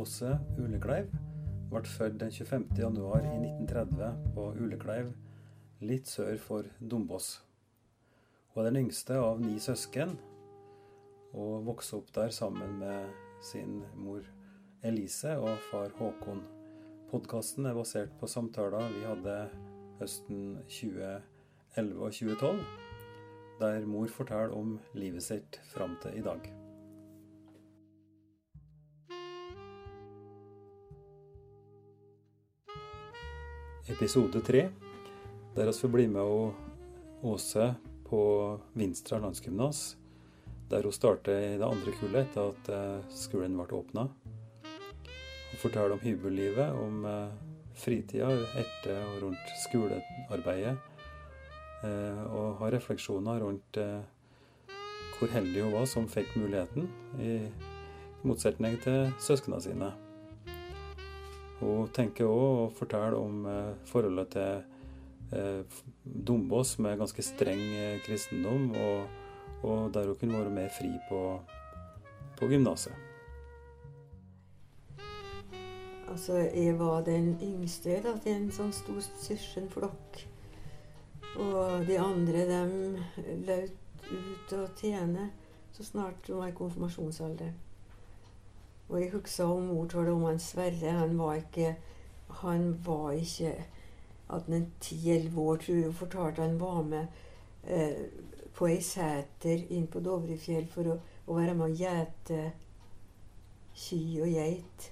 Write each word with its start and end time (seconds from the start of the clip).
Åse 0.00 0.38
Ulekleiv 0.56 1.10
ble 1.68 1.80
født 1.84 2.14
den 2.22 2.30
25. 2.32 2.62
januar 2.78 3.20
i 3.20 3.32
1930 3.36 4.30
på 4.32 4.44
Ulekleiv, 4.56 5.10
litt 5.84 6.08
sør 6.08 6.38
for 6.40 6.68
Dombås. 6.80 7.26
Hun 8.54 8.62
er 8.62 8.70
den 8.70 8.86
yngste 8.86 9.18
av 9.20 9.42
ni 9.42 9.58
søsken, 9.60 10.14
og 11.36 11.66
vokste 11.66 11.98
opp 11.98 12.08
der 12.16 12.32
sammen 12.32 12.78
med 12.80 13.10
sin 13.44 13.82
mor 13.98 14.24
Elise 14.86 15.34
og 15.36 15.60
far 15.68 15.92
Håkon. 15.98 16.40
Podkasten 17.10 17.68
er 17.68 17.76
basert 17.76 18.14
på 18.22 18.30
samtaler 18.30 18.88
vi 18.94 19.04
hadde 19.04 19.36
høsten 20.00 20.62
2011 20.78 22.00
og 22.00 22.16
2012, 22.22 22.64
der 23.60 23.86
mor 23.90 24.08
forteller 24.16 24.56
om 24.56 24.78
livet 24.96 25.28
sitt 25.28 25.60
fram 25.74 26.00
til 26.00 26.22
i 26.22 26.24
dag. 26.24 26.52
Episode 33.90 34.40
tre, 34.40 34.68
der 35.54 35.66
vi 35.66 35.72
får 35.72 35.88
bli 35.88 36.04
med 36.08 36.52
Åse 37.22 37.74
på 38.06 38.20
Vinstra 38.72 39.18
landsgymnas, 39.18 39.96
der 40.70 40.84
hun 40.86 40.94
starter 40.94 41.32
i 41.34 41.56
det 41.58 41.66
andre 41.66 41.94
kullet 41.98 42.28
etter 42.28 42.52
at 42.52 42.70
eh, 42.70 43.08
skolen 43.10 43.56
ble 43.58 43.80
åpna. 43.80 44.04
Hun 44.62 45.58
forteller 45.58 45.96
om 45.96 46.02
hybellivet, 46.04 46.70
om 46.78 47.02
eh, 47.10 47.32
fritida 47.74 48.28
etter 48.62 49.00
og 49.08 49.16
rundt 49.24 49.50
skolearbeidet. 49.64 50.76
Eh, 51.82 52.22
og 52.30 52.60
har 52.60 52.76
refleksjoner 52.76 53.42
rundt 53.42 53.80
hvor 55.18 55.34
heldig 55.34 55.66
hun 55.66 55.74
var 55.74 55.90
som 55.90 56.06
fikk 56.08 56.36
muligheten, 56.38 56.86
i 57.18 57.40
motsetning 58.22 58.78
til 58.86 59.10
søsknene 59.18 59.60
sine. 59.66 59.90
Hun 61.60 61.90
tenker 61.92 62.24
òg 62.24 62.42
og 62.64 62.74
forteller 62.78 63.16
om 63.18 63.44
forholdet 63.88 64.32
til 64.32 64.62
Dombås 66.04 66.78
med 66.82 66.98
ganske 66.98 67.22
streng 67.22 67.60
kristendom, 68.06 68.70
og, 68.72 69.04
og 69.62 69.92
der 69.94 70.08
hun 70.08 70.18
kunne 70.18 70.40
være 70.40 70.56
mer 70.56 70.72
fri 70.74 70.90
på, 71.10 71.20
på 72.40 72.48
gymnaset. 72.50 72.96
Altså, 76.10 76.36
jeg 76.36 76.78
var 76.78 77.04
den 77.06 77.38
yngste 77.42 78.00
da, 78.02 78.16
til 78.18 78.34
en 78.34 78.48
sånn 78.50 78.72
stor 78.74 78.98
søskenflokk. 79.22 80.24
Og 81.38 81.86
de 81.86 81.98
andre, 82.02 82.42
dem 82.48 82.72
løp 83.46 84.08
ut 84.10 84.54
og 84.58 84.72
tjene 84.80 85.28
så 85.70 85.86
snart 85.86 86.26
de 86.26 86.34
var 86.34 86.50
i 86.50 86.56
konfirmasjonsalder. 86.56 87.52
Og 88.90 89.00
jeg 89.00 89.12
husker 89.14 89.44
om 89.44 89.68
mor 89.70 89.86
talte 89.86 90.12
om 90.12 90.26
han 90.26 90.38
Sverre. 90.42 90.96
Han 90.98 91.18
var 91.18 91.34
ikke 91.34 91.76
Han 92.40 92.76
var 92.86 93.12
ikke 93.12 93.54
at 94.30 94.42
han 94.46 94.66
ti-elleve 94.80 95.40
år, 95.40 95.56
tror 95.56 95.76
jeg, 95.76 95.94
fortalte 95.94 96.42
han 96.42 96.60
var 96.60 96.82
med 96.82 97.06
eh, 97.66 98.04
på 98.54 98.68
ei 98.70 98.78
seter 98.84 99.64
inn 99.74 99.88
på 99.90 100.02
Dovrefjell 100.04 100.68
for 100.70 100.92
å, 100.92 100.96
å 101.26 101.36
være 101.38 101.56
med 101.58 101.66
å 101.66 101.78
gjete 101.80 102.38
ky 103.74 104.00
og 104.22 104.30
geit. 104.30 104.86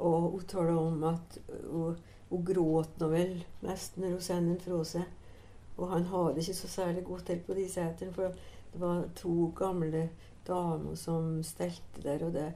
Og 0.00 0.30
hun 0.30 0.46
talte 0.48 0.78
om 0.80 1.04
at 1.10 1.38
hun, 1.68 2.00
hun 2.30 2.46
gråt 2.48 3.00
nå 3.00 3.10
vel 3.12 3.36
mest 3.60 4.00
når 4.00 4.16
hun 4.16 4.24
sendte 4.24 4.54
den 4.54 4.64
fra 4.64 4.80
seg. 4.94 5.38
Og 5.76 5.88
han 5.92 6.08
hadde 6.08 6.40
ikke 6.40 6.56
så 6.56 6.68
særlig 6.68 7.04
godt 7.04 7.26
til 7.28 7.40
på 7.44 7.56
de 7.56 7.68
setene, 7.68 8.12
for 8.16 8.32
det 8.72 8.80
var 8.80 9.04
to 9.16 9.50
gamle 9.56 10.06
damer 10.46 10.96
som 10.98 11.42
stelte 11.44 12.04
der, 12.04 12.24
og 12.26 12.32
det, 12.36 12.52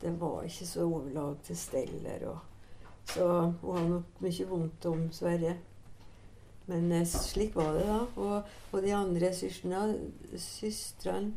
det 0.00 0.10
var 0.20 0.42
ikke 0.46 0.66
så 0.66 0.86
overlag 0.86 1.36
til 1.44 1.56
stell 1.56 2.06
Og, 2.28 2.38
så 3.04 3.26
hun 3.62 3.76
hadde 3.76 3.90
nok 3.90 4.20
mye 4.24 4.46
vondt 4.48 4.86
om 4.86 5.12
Sverre. 5.12 5.56
Men 6.70 6.92
eh, 6.92 7.06
slik 7.06 7.54
var 7.56 7.74
det 7.74 7.86
da. 7.88 8.00
Og, 8.16 8.42
og 8.72 8.82
de 8.82 8.94
andre 8.94 9.32
søstrene 9.34 11.32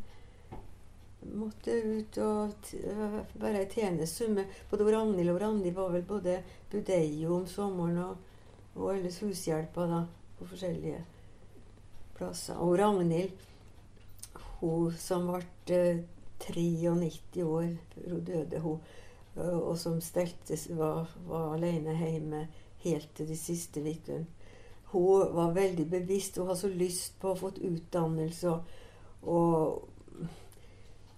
måtte 1.34 1.72
ut 1.72 2.18
og 2.20 2.52
være 3.40 3.62
i 3.64 3.70
tjeneste 3.72 4.28
med 4.28 4.44
både 4.70 4.84
Ragnhild 4.92 5.32
og 5.32 5.40
Randi 5.40 5.72
var 5.74 5.92
vel 5.94 6.04
både 6.04 6.36
budeio 6.72 7.38
om 7.38 7.46
sommeren 7.48 7.98
og, 8.04 8.16
og 8.76 8.90
ellers 8.92 9.22
hushjelpa 9.24 9.86
da, 9.88 10.02
på 10.38 10.48
forskjellige 10.50 11.00
plasser. 12.18 12.60
Og 12.60 12.76
Ragnhild, 12.78 13.32
hun 14.60 14.92
som 15.00 15.30
ble 15.30 15.80
eh, 15.80 16.04
93 16.38 17.42
år 17.42 17.76
hun 18.08 18.24
døde, 18.24 18.60
hun, 18.60 18.80
og 19.36 19.78
som 19.78 20.00
stelte, 20.00 20.58
var, 20.76 21.10
var 21.26 21.54
alene 21.54 21.96
hjemme 21.98 22.46
helt 22.84 23.08
til 23.16 23.28
de 23.28 23.36
siste 23.36 23.80
ukene. 23.80 24.26
Hun 24.92 25.34
var 25.34 25.54
veldig 25.56 25.88
bevisst. 25.90 26.36
Hun 26.38 26.46
hadde 26.46 26.60
så 26.60 26.70
lyst 26.70 27.16
på 27.20 27.32
å 27.32 27.38
få 27.38 27.50
utdannelse. 27.56 28.52
og, 29.22 29.88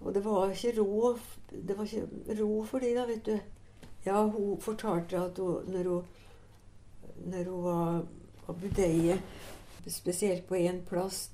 og 0.01 0.15
det 0.15 0.23
var 0.25 0.53
ikke 0.53 0.77
råd 0.77 1.19
Det 1.51 1.77
var 1.77 1.85
ikke 1.85 2.37
ro 2.41 2.63
for 2.65 2.81
dem 2.81 2.95
da, 2.97 3.07
vet 3.07 3.27
du. 3.27 3.39
Ja, 4.07 4.23
hun 4.23 4.61
fortalte 4.61 5.19
at 5.19 5.39
hun, 5.39 5.67
når 5.73 5.89
hun, 5.91 6.03
når 7.27 7.51
hun 7.51 7.65
var, 7.65 8.03
var 8.47 8.59
budeie, 8.61 9.19
spesielt 9.87 10.47
på 10.49 10.59
én 10.59 10.83
plass 10.87 11.31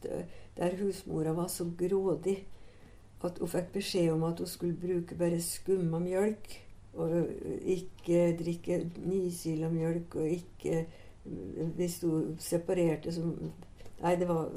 der 0.56 0.76
husmora 0.76 1.32
var 1.32 1.48
så 1.48 1.64
grådig 1.78 2.42
at 3.24 3.38
hun 3.38 3.50
fikk 3.50 3.72
beskjed 3.76 4.10
om 4.12 4.26
at 4.28 4.38
hun 4.42 4.50
skulle 4.50 4.76
bruke 4.76 5.16
bare 5.18 5.40
skumma 5.40 6.00
mjølk. 6.02 6.58
Og 6.92 7.14
ikke 7.64 8.34
drikke 8.36 8.82
nysila 9.00 9.70
mjølk, 9.72 10.16
og 10.16 10.28
ikke 10.28 10.86
Hvis 11.76 12.00
hun 12.02 12.34
separerte 12.42 13.12
så 13.14 13.22
Nei, 14.02 14.16
det 14.18 14.26
var 14.26 14.48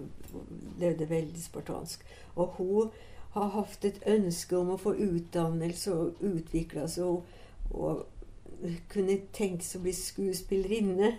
levde 0.79 1.09
veldig 1.09 1.41
spartansk. 1.41 2.01
Og 2.35 2.47
hun 2.57 2.89
har 3.35 3.51
hatt 3.53 3.85
et 3.85 3.99
ønske 4.07 4.57
om 4.57 4.71
å 4.73 4.79
få 4.81 4.95
utdannelse 4.95 5.93
og 5.93 6.23
utvikle 6.25 6.87
seg 6.89 7.05
og, 7.05 7.25
og 7.69 8.05
kunne 8.89 9.19
tenke 9.35 9.65
seg 9.65 9.81
å 9.81 9.85
bli 9.85 9.93
skuespillerinne. 9.93 11.11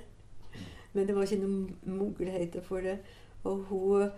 Men 0.97 1.07
det 1.07 1.17
var 1.17 1.29
ikke 1.29 1.43
noen 1.45 1.77
muligheter 1.85 2.65
for 2.65 2.81
det. 2.81 2.99
Og 3.45 3.67
hun, 3.69 4.09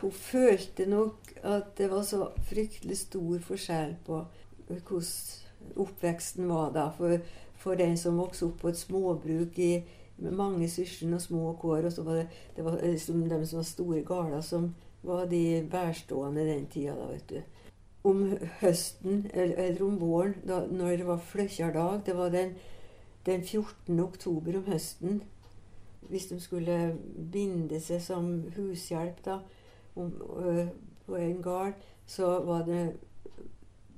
hun, 0.00 0.12
følte 0.12 0.86
nok 0.86 1.32
at 1.42 1.72
det 1.78 1.90
var 1.90 2.02
så 2.06 2.28
fryktelig 2.48 2.98
stor 2.98 3.38
forskjell 3.46 3.96
på 4.06 4.24
hvordan 4.68 5.08
oppveksten 5.76 6.48
var 6.48 6.70
da. 6.74 6.88
For, 6.96 7.18
for 7.58 7.78
den 7.78 7.96
som 7.98 8.18
vokste 8.20 8.48
opp 8.48 8.60
på 8.62 8.72
et 8.72 8.80
småbruk 8.80 9.58
i, 9.58 9.72
med 10.22 10.36
mange 10.38 10.68
søsken 10.70 11.14
og 11.14 11.22
små 11.22 11.52
kår. 11.60 11.88
Og 11.88 11.92
så 11.92 12.04
var 12.06 12.20
det, 12.20 12.26
det 12.56 12.64
var 12.64 12.78
liksom 12.82 13.24
de 13.28 13.46
som 13.46 13.60
var 13.60 13.68
store 13.68 14.02
gårder, 14.06 14.40
som 14.40 14.74
var 15.02 15.26
de 15.30 15.68
bærstående 15.70 16.46
den 16.46 16.66
tida. 16.66 16.94
da, 16.94 17.08
vet 17.12 17.28
du. 17.30 17.42
Om 18.04 18.22
høsten, 18.60 19.26
eller 19.34 19.82
om 19.84 20.00
våren, 20.00 20.34
da, 20.46 20.64
når 20.66 20.96
det 20.96 21.06
var 21.06 21.18
Fløkkjardag 21.22 22.00
Det 22.06 22.16
var 22.16 22.30
den, 22.30 22.54
den 23.26 23.42
14. 23.42 24.00
oktober 24.00 24.56
om 24.56 24.64
høsten. 24.66 25.22
Hvis 26.10 26.26
de 26.26 26.40
skulle 26.40 26.96
binde 27.32 27.80
seg 27.80 28.02
som 28.02 28.32
hushjelp 28.56 29.22
da, 29.24 29.38
om, 29.94 30.12
ø, 30.38 30.66
på 31.06 31.16
en 31.16 31.42
gard, 31.42 31.72
så 32.06 32.38
var 32.46 32.64
det 32.68 32.96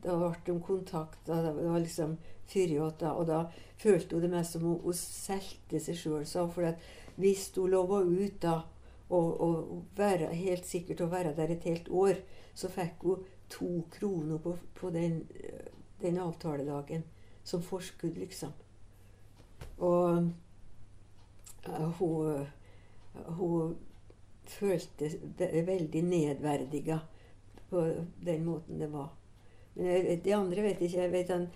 Da 0.04 0.18
ble 0.20 0.34
de 0.44 0.60
kontakta. 0.60 1.38
Det 1.42 1.64
var 1.64 1.80
liksom 1.80 2.18
fyrjåta. 2.44 3.14
Og 3.16 3.26
da 3.26 3.46
følte 3.80 4.16
hun 4.16 4.22
det 4.22 4.30
mest 4.30 4.52
som 4.52 4.62
hun, 4.62 4.80
hun 4.82 4.92
solgte 4.92 5.80
seg 5.80 5.96
sjøl. 5.96 6.26
For 6.26 6.74
hvis 7.16 7.46
hun 7.56 7.70
lova 7.72 8.02
ut 8.04 8.42
da 8.42 8.58
og, 9.08 9.40
og 9.40 9.84
være, 9.96 10.28
helt 10.34 10.66
sikkert 10.66 11.00
å 11.04 11.08
være 11.12 11.34
der 11.36 11.54
et 11.54 11.64
helt 11.68 11.88
år, 11.88 12.20
så 12.54 12.68
fikk 12.68 13.04
hun 13.04 13.24
to 13.50 13.70
kroner 13.92 14.38
på, 14.38 14.56
på 14.74 14.90
den, 14.90 15.22
den, 16.02 16.18
avtaledagen. 16.18 17.04
Som 17.44 17.62
forskudd, 17.62 18.16
liksom. 18.16 18.52
Og 19.78 20.30
uh, 21.68 21.90
hun, 21.98 22.46
hun 23.36 23.74
følte 24.50 25.10
veldig 25.66 26.02
nedverdiga 26.04 26.98
på 27.70 27.84
den 28.24 28.44
måten 28.44 28.80
det 28.80 28.90
var. 28.92 29.12
Men 29.74 30.20
de 30.24 30.34
andre 30.34 30.62
vet 30.62 30.82
ikke. 30.82 31.00
Jeg 31.00 31.12
vet 31.12 31.32
han, 31.34 31.46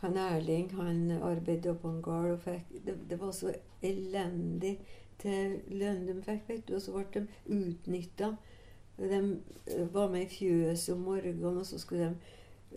han 0.00 0.16
Erling 0.16 0.70
han 0.76 1.10
arbeidet 1.10 1.78
på 1.80 1.88
en 1.88 2.02
gard 2.02 2.30
og 2.36 2.40
fikk 2.44 2.70
det, 2.86 2.96
det 3.10 3.20
var 3.20 3.32
så 3.36 3.52
elendig 3.82 4.78
til 5.18 5.58
lønn 5.74 6.06
de 6.06 6.16
fikk, 6.22 6.46
vet 6.48 6.68
du. 6.68 6.76
Og 6.78 6.82
så 6.82 6.94
ble 6.94 7.06
de 7.14 7.26
utnytta. 7.58 8.32
De 8.98 9.20
var 9.92 10.10
med 10.10 10.26
i 10.26 10.30
fjøset 10.32 10.94
om 10.94 11.04
morgenen, 11.06 11.58
og 11.60 11.66
så 11.66 11.78
skulle 11.78 12.08
de 12.08 12.14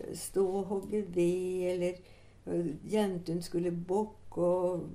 eh, 0.01 0.15
stå 0.17 0.43
og 0.45 0.67
hogge 0.69 1.05
ved, 1.15 1.71
eller 1.71 2.01
eh, 2.45 2.73
jentene 2.91 3.41
skulle 3.41 3.71
bokke 3.71 4.41
og 4.41 4.89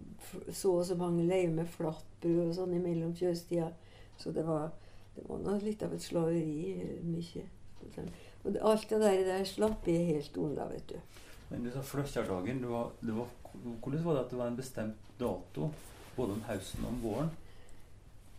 så 0.53 0.71
og 0.79 0.87
så 0.87 0.95
mange 0.97 1.27
leier 1.27 1.51
med 1.53 1.67
flatbrød 1.69 2.49
og 2.49 2.55
sånn 2.57 2.77
imellom 2.79 3.15
fjøstida. 3.17 3.73
Så 4.19 4.33
det 4.33 4.45
var, 4.47 4.71
det 5.17 5.25
var 5.29 5.39
noe 5.39 5.59
litt 5.61 5.83
av 5.83 5.93
et 5.95 6.03
slaveri. 6.03 6.99
mye. 7.05 7.45
Og 8.45 8.57
alt 8.63 8.89
det 8.91 9.01
der, 9.01 9.25
der 9.25 9.45
slapp 9.45 9.87
jeg 9.87 10.07
helt 10.07 10.37
unna, 10.37 10.67
vet 10.71 10.87
du. 10.89 10.95
Men 11.51 11.65
du 11.65 11.71
sa 11.71 11.81
Fløkkjardagen. 11.83 12.61
det 12.61 12.69
var- 12.69 12.93
var- 13.15 13.29
Hvordan 13.83 14.05
var 14.05 14.13
det 14.15 14.21
at 14.25 14.31
det 14.31 14.39
var 14.39 14.47
en 14.49 14.57
bestemt 14.57 14.97
dato 15.21 15.71
både 16.17 16.33
om 16.33 16.41
høsten 16.43 16.85
og 16.85 16.89
om 16.89 17.03
våren? 17.03 17.31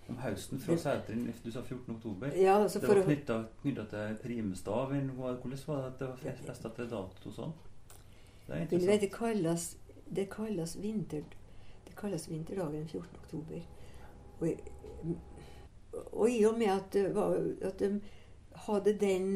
Om 0.09 0.17
høsten 0.17 0.59
fra 0.59 0.73
Det- 1.07 1.43
Du 1.43 1.51
sa 1.51 1.61
14. 1.61 1.95
oktober. 1.95 2.27
Ja, 2.35 2.57
altså 2.63 2.79
Det 2.79 2.89
var 2.89 3.03
knytta 3.61 3.85
til 3.89 4.17
primestaven. 4.23 5.09
Hvordan 5.09 5.67
var 5.67 5.75
det 5.77 5.85
at 5.85 5.99
det 5.99 6.07
var 6.07 6.15
festa 6.45 6.69
til 6.69 6.89
dato 6.89 7.31
sånn? 7.31 7.53
Det 8.47 8.55
er 8.55 8.61
interessant. 8.61 9.01
det 9.01 9.11
kalles, 9.11 9.77
det 10.15 10.29
kalles 10.29 10.77
vinter... 10.81 11.23
Det 11.87 11.95
kalles 11.95 12.29
vinterdagen 12.29 12.87
14. 12.87 13.17
oktober. 13.23 13.61
Og, 14.39 14.47
i- 14.47 15.17
og 16.11 16.31
i 16.31 16.41
og 16.45 16.57
med 16.59 16.71
at, 16.73 16.89
det 16.93 17.13
var, 17.15 17.37
at 17.61 17.79
de 17.79 18.01
hadde 18.67 18.97
den 19.01 19.29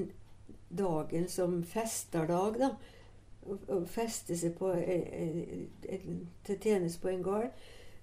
dagen 0.72 1.28
som 1.30 1.62
festerdag, 1.68 2.60
da 2.60 2.74
og 3.48 3.88
feste 3.90 4.38
seg 4.38 4.54
på 4.58 4.72
eh, 4.78 5.42
eh, 5.90 6.10
til 6.46 6.60
tjeneste 6.62 7.02
på 7.02 7.12
en 7.12 7.24
gard, 7.26 7.50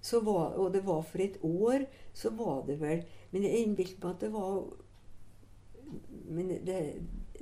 så 0.01 0.21
var, 0.25 0.57
og 0.59 0.73
det 0.75 0.85
var 0.87 1.03
for 1.07 1.23
et 1.23 1.39
år, 1.43 1.87
så 2.15 2.31
var 2.31 2.63
det 2.67 2.79
vel 2.81 3.03
Men 3.31 3.43
jeg 3.43 3.65
innbilte 3.65 3.99
meg 4.03 4.15
at 4.15 4.21
det 4.21 4.31
var 4.33 4.63
Men 6.31 6.49
det, 6.49 6.79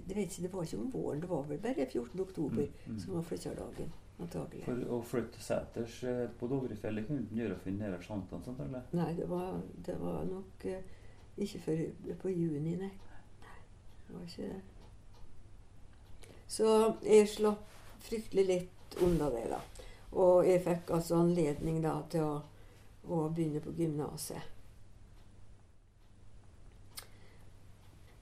det, 0.06 0.16
vet 0.16 0.24
ikke, 0.24 0.42
det 0.42 0.52
var 0.52 0.64
ikke 0.64 0.78
om 0.78 0.90
våren, 0.92 1.20
det 1.20 1.30
var 1.30 1.46
vel 1.48 1.58
bare 1.58 1.86
14. 1.86 2.20
oktober 2.20 2.66
Mm, 2.66 2.92
mm. 2.92 2.98
som 2.98 3.14
var 3.14 3.22
flytterdagen. 3.22 3.92
Antagelig. 4.18 4.62
For 4.64 4.84
å 4.96 5.00
flytte 5.04 5.42
seters 5.44 5.96
eh, 6.08 6.22
på 6.38 6.48
Dovrefjellet 6.48 7.04
kunne 7.04 7.26
du 7.28 7.34
gjøre 7.36 7.58
for 7.60 8.04
Sjantan, 8.06 8.44
sånt. 8.44 8.62
Nei, 8.96 9.10
det 9.18 9.26
var, 9.28 9.58
det 9.84 9.96
var 10.00 10.24
nok 10.24 10.64
eh, 10.64 10.80
ikke 11.36 11.60
før 11.60 11.82
på 12.22 12.32
juni, 12.32 12.76
nei. 12.80 12.90
Nei, 13.42 13.58
det 14.06 14.16
var 14.16 14.26
ikke 14.26 14.48
det. 14.54 14.62
Så 16.48 16.68
jeg 17.02 17.28
slapp 17.28 17.64
fryktelig 18.06 18.46
lett 18.46 19.00
unna 19.02 19.30
det, 19.34 19.46
da. 19.50 19.60
Og 20.16 20.46
jeg 20.46 20.62
fikk 20.64 20.92
altså 20.96 21.18
anledning 21.20 21.82
da 21.84 21.98
til 22.10 22.24
å, 22.24 22.36
å 23.10 23.26
begynne 23.28 23.60
på 23.64 23.74
gymnaset. 23.76 24.52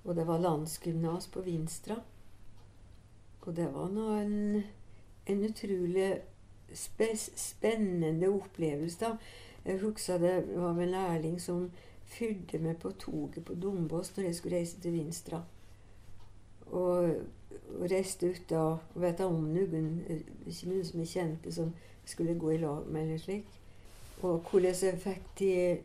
Og 0.04 0.16
det 0.16 0.26
var 0.28 0.42
landsgymnas 0.42 1.28
på 1.32 1.44
Vinstra. 1.44 1.96
Og 3.44 3.56
det 3.56 3.68
var 3.72 3.92
nå 3.92 4.08
en, 4.18 4.62
en 5.26 5.44
utrolig 5.44 6.10
spes, 6.74 7.30
spennende 7.36 8.28
opplevelse, 8.32 8.98
da. 9.00 9.16
Jeg 9.64 9.80
husker 9.80 10.20
det 10.20 10.34
var 10.60 10.76
en 10.76 10.90
lærling 10.92 11.38
som 11.40 11.70
fyrte 12.06 12.58
meg 12.58 12.78
på 12.82 12.90
toget 13.00 13.44
på 13.44 13.54
Dombås 13.54 14.12
når 14.16 14.24
jeg 14.24 14.34
skulle 14.34 14.56
reise 14.56 14.80
til 14.80 14.92
Vinstra. 14.92 15.42
Og, 16.66 17.14
og 17.78 17.90
reiste 17.90 18.30
ut 18.30 18.46
da 18.50 18.62
og 18.74 19.00
vet 19.02 19.20
om 19.20 19.48
noen, 19.54 19.90
ikke 20.46 20.70
noen 20.70 20.84
som 20.84 21.02
jeg 21.02 21.12
kjente, 21.12 21.52
som 21.52 21.74
skulle 22.04 22.38
gå 22.38 22.54
i 22.54 22.60
lag 22.62 22.86
med 22.86 23.02
eller 23.02 23.18
slik. 23.18 23.60
Og 24.22 24.40
hvordan 24.50 24.74
jeg 24.82 25.00
fikk 25.00 25.30
til 25.36 25.78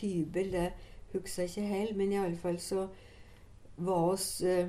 hybel, 0.00 0.52
det 0.52 0.72
husker 1.12 1.42
jeg 1.42 1.50
ikke 1.50 1.74
helt, 1.74 1.96
men 1.96 2.12
iallfall 2.12 2.58
så 2.60 2.86
var 3.76 4.12
oss 4.12 4.42
eh, 4.42 4.68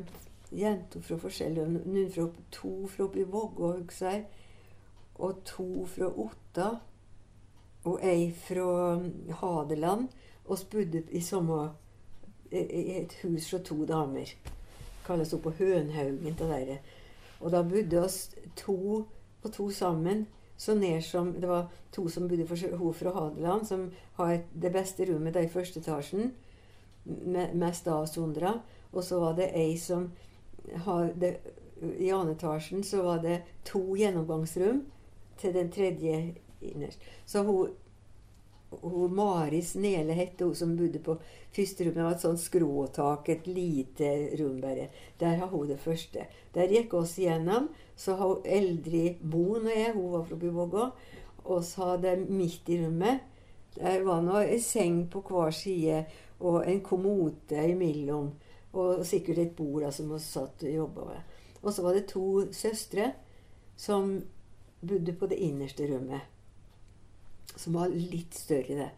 jenter 0.51 1.01
fra 1.01 1.17
forskjellige 1.19 1.67
Noen 1.67 2.11
fra 2.11 2.27
to 2.51 2.87
fra 2.87 3.07
oppi 3.07 3.23
Vågå, 3.23 3.71
husker 3.81 4.09
jeg, 4.09 4.25
og 5.15 5.43
to 5.45 5.85
fra 5.85 6.09
Otta, 6.09 6.69
og 7.83 7.99
ei 8.03 8.31
fra 8.31 8.95
mm, 8.99 9.33
Hadeland. 9.41 10.07
Og 10.45 10.57
bodde 10.71 11.03
i 11.11 11.21
samme 11.21 11.69
i 12.51 12.97
et 13.01 13.13
hus 13.23 13.49
fra 13.49 13.57
to 13.59 13.85
damer. 13.85 14.29
Kalles 15.05 15.33
opp 15.33 15.43
på 15.43 15.51
Hønhaugen. 15.59 16.35
Det 16.37 16.49
der. 16.49 16.77
Og 17.41 17.51
da 17.51 17.63
bodde 17.63 18.03
oss 18.03 18.35
to 18.55 19.05
og 19.43 19.51
to 19.53 19.69
sammen. 19.69 20.27
Så 20.57 20.75
ned 20.75 21.01
som 21.01 21.33
Det 21.33 21.49
var 21.49 21.71
to 21.91 22.07
som 22.09 22.27
bodde 22.27 22.47
for 22.47 22.77
hun 22.77 22.93
fra 22.93 23.11
Hadeland, 23.11 23.65
som 23.65 23.91
har 24.13 24.39
det 24.61 24.71
beste 24.71 25.05
rommet 25.13 25.33
der 25.33 25.41
i 25.41 25.49
første 25.49 25.79
etasjen. 25.79 26.33
me- 27.05 27.53
Mest 27.53 27.87
avsondra. 27.87 28.61
Og 28.91 29.03
så 29.03 29.19
var 29.19 29.35
det 29.35 29.49
ei 29.55 29.77
som 29.77 30.11
har 30.75 31.09
I 31.99 32.09
andre 32.09 32.31
etasjen 32.33 32.83
så 32.83 33.01
var 33.03 33.17
det 33.21 33.41
to 33.65 33.95
gjennomgangsrom 33.95 34.85
til 35.37 35.53
den 35.53 35.71
tredje 35.71 36.35
innerst. 36.61 36.99
Så 37.25 37.43
hun, 37.43 37.67
hun 38.81 39.15
Maris 39.15 39.75
Nele 39.75 40.15
hette 40.17 40.45
hun 40.45 40.55
som 40.55 40.75
bodde 40.77 40.99
på 41.03 41.17
første 41.53 41.85
rommet. 41.85 41.99
Det 41.99 42.05
var 42.07 42.15
et 42.17 42.25
sånt 42.25 42.41
skråtak, 42.41 43.29
et 43.29 43.47
lite 43.47 44.09
rom 44.39 44.61
bare. 44.61 44.89
Der 45.19 45.37
har 45.41 45.51
hun 45.51 45.67
det 45.69 45.79
første. 45.83 46.27
Der 46.53 46.71
gikk 46.71 46.93
oss 46.97 47.17
igjennom. 47.19 47.69
Så 47.95 48.15
har 48.17 48.33
hun 48.35 48.45
eldre 48.45 49.15
Boen 49.21 49.67
og 49.67 49.77
jeg, 49.77 49.93
hun 49.93 50.11
var 50.15 50.25
fra 50.27 50.39
Buvågå, 50.41 50.87
oss 51.43 51.75
hadde 51.77 52.17
midt 52.29 52.69
i 52.71 52.79
rommet. 52.85 53.29
Der 53.75 54.03
var 54.05 54.21
nå 54.21 54.37
ei 54.43 54.59
seng 54.61 55.07
på 55.11 55.23
hver 55.27 55.53
side 55.53 56.03
og 56.43 56.63
en 56.69 56.81
kommode 56.85 57.63
imellom. 57.69 58.31
Og 58.73 59.05
sikkert 59.05 59.41
et 59.41 59.55
bord 59.55 59.83
da, 59.83 59.91
som 59.93 60.09
vi 60.13 60.19
satt 60.21 60.65
og 60.65 60.75
jobba 60.75 61.09
ved. 61.11 61.33
Og 61.61 61.73
så 61.73 61.85
var 61.85 61.93
det 61.95 62.07
to 62.09 62.45
søstre 62.51 63.11
som 63.77 64.17
bodde 64.81 65.13
på 65.13 65.29
det 65.31 65.39
innerste 65.45 65.87
rommet. 65.89 66.32
Som 67.55 67.77
var 67.77 67.93
litt 67.93 68.35
større, 68.37 68.77
det. 68.79 68.91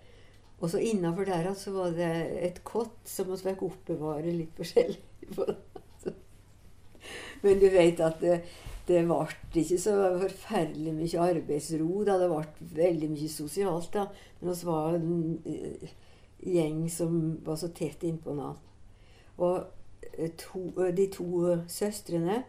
Og 0.63 0.69
så 0.71 0.79
innafor 0.79 1.27
der 1.27 1.49
så 1.57 1.73
var 1.75 1.95
det 1.95 2.11
et 2.45 2.61
kott 2.63 3.09
som 3.09 3.27
vi 3.31 3.39
fikk 3.41 3.65
oppbevare 3.67 4.31
litt 4.31 4.55
forskjellig 4.55 5.33
på. 5.35 5.47
Men 7.43 7.59
du 7.59 7.67
vet 7.73 7.99
at 8.01 8.21
det, 8.23 8.39
det 8.87 9.01
ble 9.05 9.61
ikke 9.61 9.79
så 9.81 9.95
forferdelig 10.21 10.93
mye 10.95 11.27
arbeidsro. 11.27 12.03
da 12.07 12.17
Det 12.21 12.29
ble 12.31 12.71
veldig 12.81 13.11
mye 13.11 13.29
sosialt. 13.29 13.91
da. 13.93 14.07
Men 14.39 14.53
vi 14.53 14.69
var 14.69 14.95
en 14.95 15.39
eh, 15.45 15.95
gjeng 16.45 16.85
som 16.89 17.39
var 17.45 17.59
så 17.59 17.71
tett 17.75 18.03
innpå 18.03 18.33
hverandre. 18.33 18.61
Og 19.37 19.65
eh, 20.13 20.31
to, 20.39 20.69
eh, 20.79 20.93
de 20.95 21.09
to 21.11 21.57
søstrene, 21.67 22.43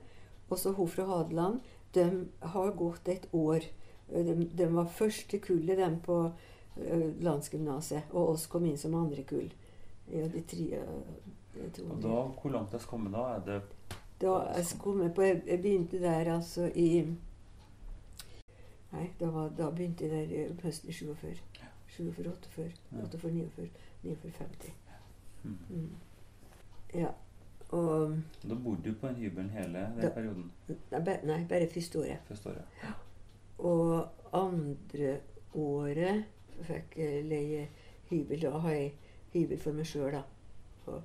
også 0.49 0.77
hun 0.77 0.89
fra 0.89 1.09
Hadeland, 1.11 1.61
de 1.95 2.29
har 2.43 2.77
gått 2.79 3.09
et 3.09 3.27
år. 3.33 3.67
Eh, 4.13 4.25
De, 4.25 4.67
var 4.75 4.87
første 4.87 5.39
kullet, 5.39 5.79
dem 5.79 6.01
på 6.01 6.33
eh, 6.77 7.13
landsgymnaset. 7.21 8.03
Og 8.13 8.29
oss 8.35 8.47
kom 8.47 8.65
inn 8.67 8.79
som 8.79 8.95
andre 8.95 9.23
kull. 9.25 9.51
Ja, 10.13 10.27
de 10.29 10.41
tre, 10.47 10.83
Og 11.91 12.03
da, 12.03 12.09
hvor 12.43 12.51
langt 12.53 12.75
er 12.75 12.79
kommet 12.87 13.13
da? 13.13 13.23
Er 13.37 13.41
det 13.47 13.63
Da 14.21 14.35
jeg 14.57 14.65
på 15.15 15.23
Jeg 15.23 15.61
begynte 15.63 15.99
der 16.01 16.35
altså 16.35 16.71
i 16.75 17.07
Nei, 18.93 19.11
da, 19.21 19.27
var, 19.27 19.49
da 19.59 19.71
begynte 19.71 20.05
jeg 20.07 20.13
der 20.31 20.45
eh, 20.45 20.53
høsten 20.63 20.89
i 20.91 20.93
47. 20.93 21.37
47, 21.97 22.27
48, 22.29 22.71
48, 22.93 23.31
49, 23.33 23.71
49, 24.03 24.31
50. 24.39 24.73
mm. 25.71 25.89
Ja. 26.95 27.09
Og 27.75 28.15
Da 28.49 28.55
bodde 28.55 28.83
du 28.85 28.95
på 29.01 29.09
en 29.09 29.15
hybel 29.17 29.49
hele 29.51 29.79
den 29.79 30.01
Da- 30.01 30.11
perioden? 30.15 30.51
nei, 31.27 31.45
bare 31.49 31.67
første 31.73 31.99
året. 31.99 32.19
Første 32.29 32.49
året? 32.51 32.65
Og 33.59 34.09
andre 34.37 35.19
året 35.57 36.25
fikk 36.67 36.97
jeg 37.01 37.25
leie 37.29 37.67
hybel. 38.11 38.43
Da 38.43 38.59
har 38.65 38.77
jeg 38.77 38.93
hybel 39.33 39.61
for 39.61 39.77
meg 39.77 39.89
sjøl, 39.89 40.13
da. 40.13 40.23
På, 40.85 41.01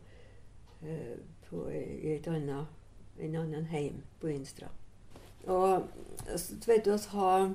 eh, 0.83 1.17
på, 1.47 1.65
et 1.71 2.27
annet, 2.27 2.77
en 3.19 3.35
annen 3.35 3.67
heim 3.71 4.01
på 4.21 4.31
Instra. 4.31 4.69
Og 5.49 5.87
så 6.37 6.59
vet 6.67 6.85
du, 6.85 6.91
oss 6.93 7.07
ha 7.15 7.49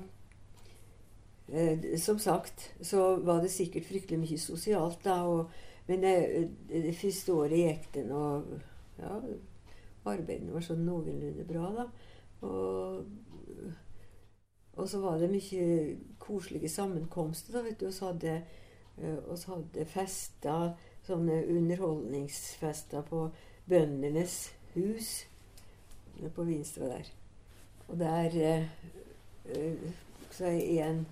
eh, 1.53 1.85
Som 2.03 2.19
sagt 2.19 2.73
så 2.83 3.17
var 3.23 3.45
det 3.45 3.53
sikkert 3.55 3.87
fryktelig 3.87 4.19
mye 4.21 4.39
sosialt, 4.43 5.05
da. 5.05 5.21
Og, 5.29 5.51
men 5.87 6.03
det, 6.03 6.17
det 6.69 6.97
første 6.99 7.33
året 7.33 7.63
gikk 7.63 7.93
det 7.95 8.09
nå 8.09 8.23
Ja, 8.97 9.21
arbeidene 10.07 10.55
var 10.55 10.65
sånn 10.65 10.87
noenlunde 10.87 11.45
bra, 11.47 11.69
da. 11.77 11.87
Og 12.47 13.05
og 14.77 14.89
så 14.89 15.01
var 15.01 15.19
det 15.19 15.31
mye 15.33 15.97
koselige 16.21 16.69
sammenkomster. 16.69 17.53
da, 17.53 17.63
vet 17.65 17.81
du, 17.81 17.87
Vi 17.87 18.05
hadde, 18.05 18.43
eh, 18.99 19.19
oss 19.29 19.45
hadde 19.45 19.85
fester, 19.85 20.75
sånne 21.07 21.45
underholdningsfester 21.49 23.03
på 23.03 23.31
Bøndenes 23.69 24.53
hus 24.75 25.27
på 26.35 26.43
Vinstra 26.43 26.85
der. 26.85 27.11
Og 27.89 27.99
der 27.99 28.25
eh, 28.35 28.65
eh, 29.55 29.91
så 30.31 30.45
er 30.45 30.89
en 30.89 31.07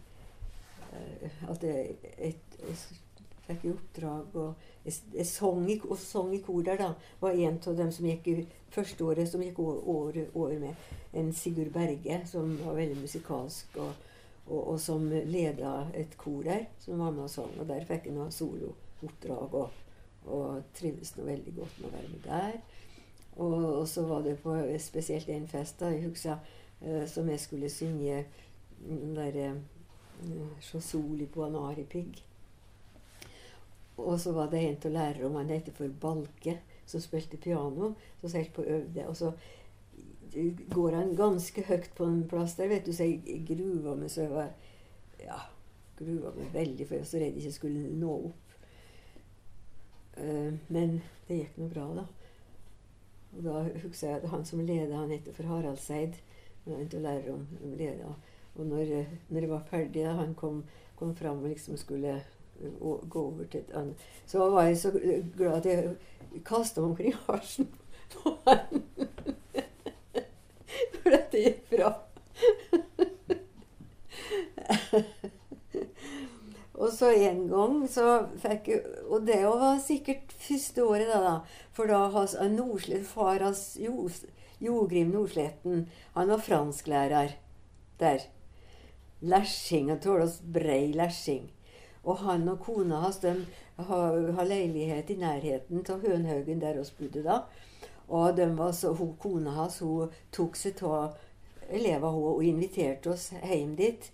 eh, 0.92 1.50
at 1.50 1.62
jeg, 1.62 1.96
et, 2.18 2.58
jeg 2.58 2.76
fikk 3.46 3.64
i 3.64 3.72
oppdrag 3.74 4.36
og 4.40 4.54
jeg, 4.84 4.94
jeg 5.14 5.26
sang 5.26 5.70
i, 5.70 5.80
og 5.84 5.98
sang 5.98 6.34
i 6.34 6.40
kor 6.42 6.62
der, 6.62 6.80
da. 6.80 6.92
Var 7.20 7.30
en 7.46 7.60
av 7.66 7.76
dem 7.76 7.92
som 7.92 8.08
gikk 8.08 8.28
i 8.28 8.36
første 8.74 9.06
året 9.06 9.30
som 9.30 9.42
gikk 9.42 9.60
over, 9.62 10.18
over, 10.34 10.58
med 10.58 10.74
en 11.14 11.32
Sigurd 11.32 11.72
Berge, 11.74 12.20
som 12.26 12.56
var 12.64 12.76
veldig 12.78 13.00
musikalsk, 13.00 13.76
og, 13.82 13.92
og, 14.46 14.60
og 14.74 14.80
som 14.82 15.06
leda 15.08 15.76
et 15.94 16.16
kor 16.20 16.42
der, 16.46 16.66
som 16.82 17.00
var 17.00 17.14
med 17.14 17.26
og 17.26 17.32
sang. 17.32 17.52
Og 17.60 17.68
der 17.70 17.86
fikk 17.88 18.08
jeg 18.10 18.16
noe 18.16 18.30
solooppdrag, 18.34 19.54
og, 19.60 19.82
og 20.24 20.74
trivdes 20.76 21.14
nå 21.16 21.28
veldig 21.28 21.54
godt 21.60 21.78
med 21.80 21.90
å 21.90 21.94
være 21.94 22.12
med 22.12 22.26
der. 22.28 22.58
Og, 23.34 23.80
og 23.80 23.88
så 23.90 24.04
var 24.06 24.22
det 24.22 24.36
på 24.42 24.54
spesielt 24.78 25.28
en 25.28 25.48
fest 25.50 25.80
da, 25.80 25.90
jeg 25.90 26.06
husker 26.06 26.36
eh, 26.80 27.02
som 27.10 27.28
jeg 27.30 27.40
skulle 27.42 27.70
synge 27.72 28.20
den 28.84 29.16
derre 29.16 29.48
eh, 29.54 30.60
Sjosoli 30.62 31.26
på 31.26 31.46
Anaripig. 31.48 32.06
Og 33.96 34.20
så 34.20 34.32
var 34.34 34.50
det 34.50 34.62
en 34.62 34.78
av 34.84 34.94
lærerne 34.94 35.38
han 35.38 35.50
heter 35.50 35.74
for 35.74 35.98
Balke, 36.00 36.58
som 36.86 37.02
spilte 37.02 37.40
piano. 37.40 37.94
Så 38.20 38.32
satt 38.32 38.52
på 38.52 38.62
og 38.64 38.70
øvde. 38.78 39.08
Og 39.08 39.16
så 39.16 39.32
går 40.74 40.92
han 40.92 41.16
ganske 41.16 41.62
høyt 41.62 41.90
på 41.94 42.04
en 42.04 42.24
plass 42.28 42.56
der, 42.58 42.68
vet 42.68 42.86
du, 42.86 42.92
så 42.92 43.06
jeg 43.06 43.44
gruva 43.46 43.94
meg 43.98 44.10
så 44.10 44.24
jeg 44.24 44.34
var 44.34 44.50
Ja, 45.22 45.38
gruva 45.98 46.32
meg 46.34 46.50
veldig, 46.52 46.86
for 46.86 46.96
jeg 46.96 47.04
var 47.04 47.10
så 47.10 47.20
redd 47.22 47.38
jeg 47.38 47.44
ikke 47.44 47.58
skulle 47.58 47.92
nå 48.00 48.16
opp. 48.30 48.56
Uh, 50.18 50.58
men 50.68 50.98
det 51.28 51.38
gikk 51.38 51.58
nå 51.58 51.68
bra, 51.70 51.86
da. 51.96 52.04
Og 53.34 53.46
da 53.46 53.62
husker 53.82 54.08
jeg 54.08 54.20
at 54.20 54.30
han 54.30 54.44
som 54.46 54.62
leda, 54.62 54.98
han 54.98 55.10
heter 55.14 55.34
for 55.34 55.48
Haraldseid. 55.50 56.18
Han 56.64 56.74
begynte 56.74 57.00
å 57.00 57.04
lære 57.06 57.32
om, 57.34 57.46
om 57.62 57.72
leda. 57.78 58.12
Og 58.54 58.68
når, 58.68 58.92
når 59.28 59.46
jeg 59.46 59.50
var 59.50 59.64
ferdig, 59.70 60.04
da 60.04 60.14
han 60.20 60.34
kom, 60.38 60.62
kom 60.98 61.14
fram 61.18 61.42
og 61.42 61.50
liksom 61.50 61.78
skulle 61.80 62.20
uh, 62.62 63.08
gå 63.08 63.20
over 63.20 63.44
til 63.50 63.60
et 63.60 63.74
annet 63.74 63.96
Så 64.26 64.50
var 64.50 64.62
jeg 64.68 64.78
så 64.78 64.90
glad 65.36 65.56
at 65.56 65.66
jeg 65.66 65.96
kasta 66.44 66.82
omkring 66.82 67.14
halsen 67.26 67.68
på 68.14 68.36
han. 68.46 68.82
For 71.02 71.10
dette 71.12 71.38
gikk 71.38 71.70
bra. 71.70 71.90
og 76.80 76.88
så 76.92 77.10
en 77.12 77.48
gang 77.50 77.88
så 77.90 78.06
fikk 78.42 78.68
jeg 78.72 78.80
Og 79.06 79.26
det 79.28 79.42
var 79.44 79.78
sikkert 79.84 80.32
første 80.46 80.84
året, 80.84 81.08
da. 81.12 81.20
da 81.20 81.36
for 81.74 81.90
da 81.90 82.06
hans 82.14 82.36
Nordslet, 82.38 83.06
far 83.06 83.42
hans 83.42 83.76
jo, 83.80 84.08
Jogrim 84.62 85.10
Nordsletten, 85.10 85.88
han 86.14 86.30
var 86.30 86.38
fransklærer 86.38 87.34
der. 87.98 88.28
Lesjing. 89.20 89.90
Han 89.90 90.00
tåler 90.00 90.26
oss 90.28 90.40
brei 90.40 90.92
lærsing. 90.94 91.50
Og 92.04 92.20
han 92.20 92.48
og 92.52 92.60
kona 92.60 93.00
hans 93.06 93.18
de 93.22 93.34
har, 93.76 94.18
har 94.36 94.48
leilighet 94.48 95.10
i 95.10 95.20
nærheten 95.20 95.84
av 95.90 96.02
Hønhaugen, 96.04 96.60
der 96.60 96.80
oss 96.80 96.92
bodde 96.92 97.24
da. 97.24 97.44
Og 98.08 98.40
så, 98.74 98.92
hun, 98.92 99.14
kona 99.20 99.54
hans 99.56 99.78
hun 99.80 100.12
tok 100.32 100.56
seg 100.60 100.82
av 100.84 101.16
elevene 101.70 102.12
hun, 102.12 102.34
og 102.34 102.44
inviterte 102.44 103.14
oss 103.14 103.30
hjem 103.40 103.76
dit. 103.80 104.10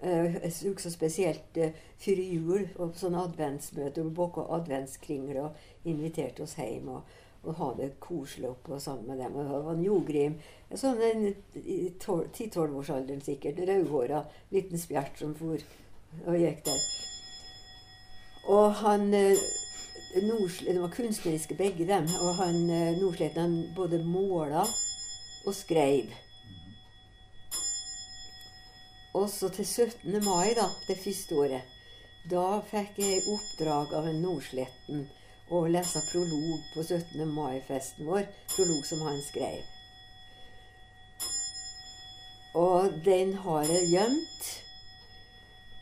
Uh, 0.00 0.38
jeg 0.38 0.52
husker 0.70 0.92
spesielt 0.94 1.58
uh, 1.60 1.74
før 2.00 2.22
jul 2.22 2.68
og 2.80 2.94
sånne 2.96 3.26
adventsmøter 3.26 4.06
og 4.06 4.14
baka 4.16 4.46
adventskringler 4.56 5.42
og 5.42 5.90
inviterte 5.90 6.46
oss 6.46 6.54
hjem 6.56 6.88
og, 6.94 7.18
og 7.42 7.58
ha 7.58 7.68
det 7.76 7.90
koselig 8.00 8.48
oppå 8.54 8.78
sammen 8.80 9.10
med 9.10 9.20
dem. 9.20 9.36
Og 9.36 9.44
det 9.50 9.60
var 9.66 9.74
en 9.74 9.84
Jogrim, 9.84 10.38
sånn 10.72 11.02
i 11.58 11.92
10-12-årsalderen 11.98 13.20
sikkert, 13.26 13.60
rødhåra 13.68 14.22
liten 14.54 14.80
spjert 14.80 15.20
som 15.20 15.34
for 15.36 15.60
og 16.26 16.36
gikk 16.38 16.64
der. 16.66 16.84
Og 18.50 18.74
han 18.74 19.14
uh, 19.14 19.42
Nordsle, 20.22 20.72
Det 20.72 20.80
var 20.80 20.88
kunstneriske 20.88 21.54
begge 21.54 21.86
dem. 21.86 22.08
Og 22.20 22.34
han 22.34 22.70
eh, 22.70 22.98
Nordsleten 22.98 23.72
både 23.76 24.04
måla 24.04 24.64
og 25.46 25.54
skreiv. 25.54 26.10
Også 29.14 29.48
til 29.48 29.66
17. 29.66 30.24
mai, 30.24 30.54
da, 30.54 30.66
det 30.88 30.98
første 30.98 31.34
året, 31.34 31.62
da 32.30 32.60
fikk 32.70 32.98
jeg 32.98 33.22
oppdrag 33.30 33.94
av 33.98 34.06
en 34.10 34.20
Nordsletten 34.22 35.06
å 35.50 35.64
lese 35.66 36.02
prolog 36.12 36.62
på 36.74 36.82
17. 36.82 37.22
mai-festen 37.26 38.06
vår. 38.06 38.26
Prolog 38.54 38.84
som 38.86 39.02
han 39.06 39.22
skrev. 39.22 39.62
Og 42.54 42.98
den 43.06 43.34
har 43.44 43.62
jeg 43.70 43.90
gjemt. 43.94 44.50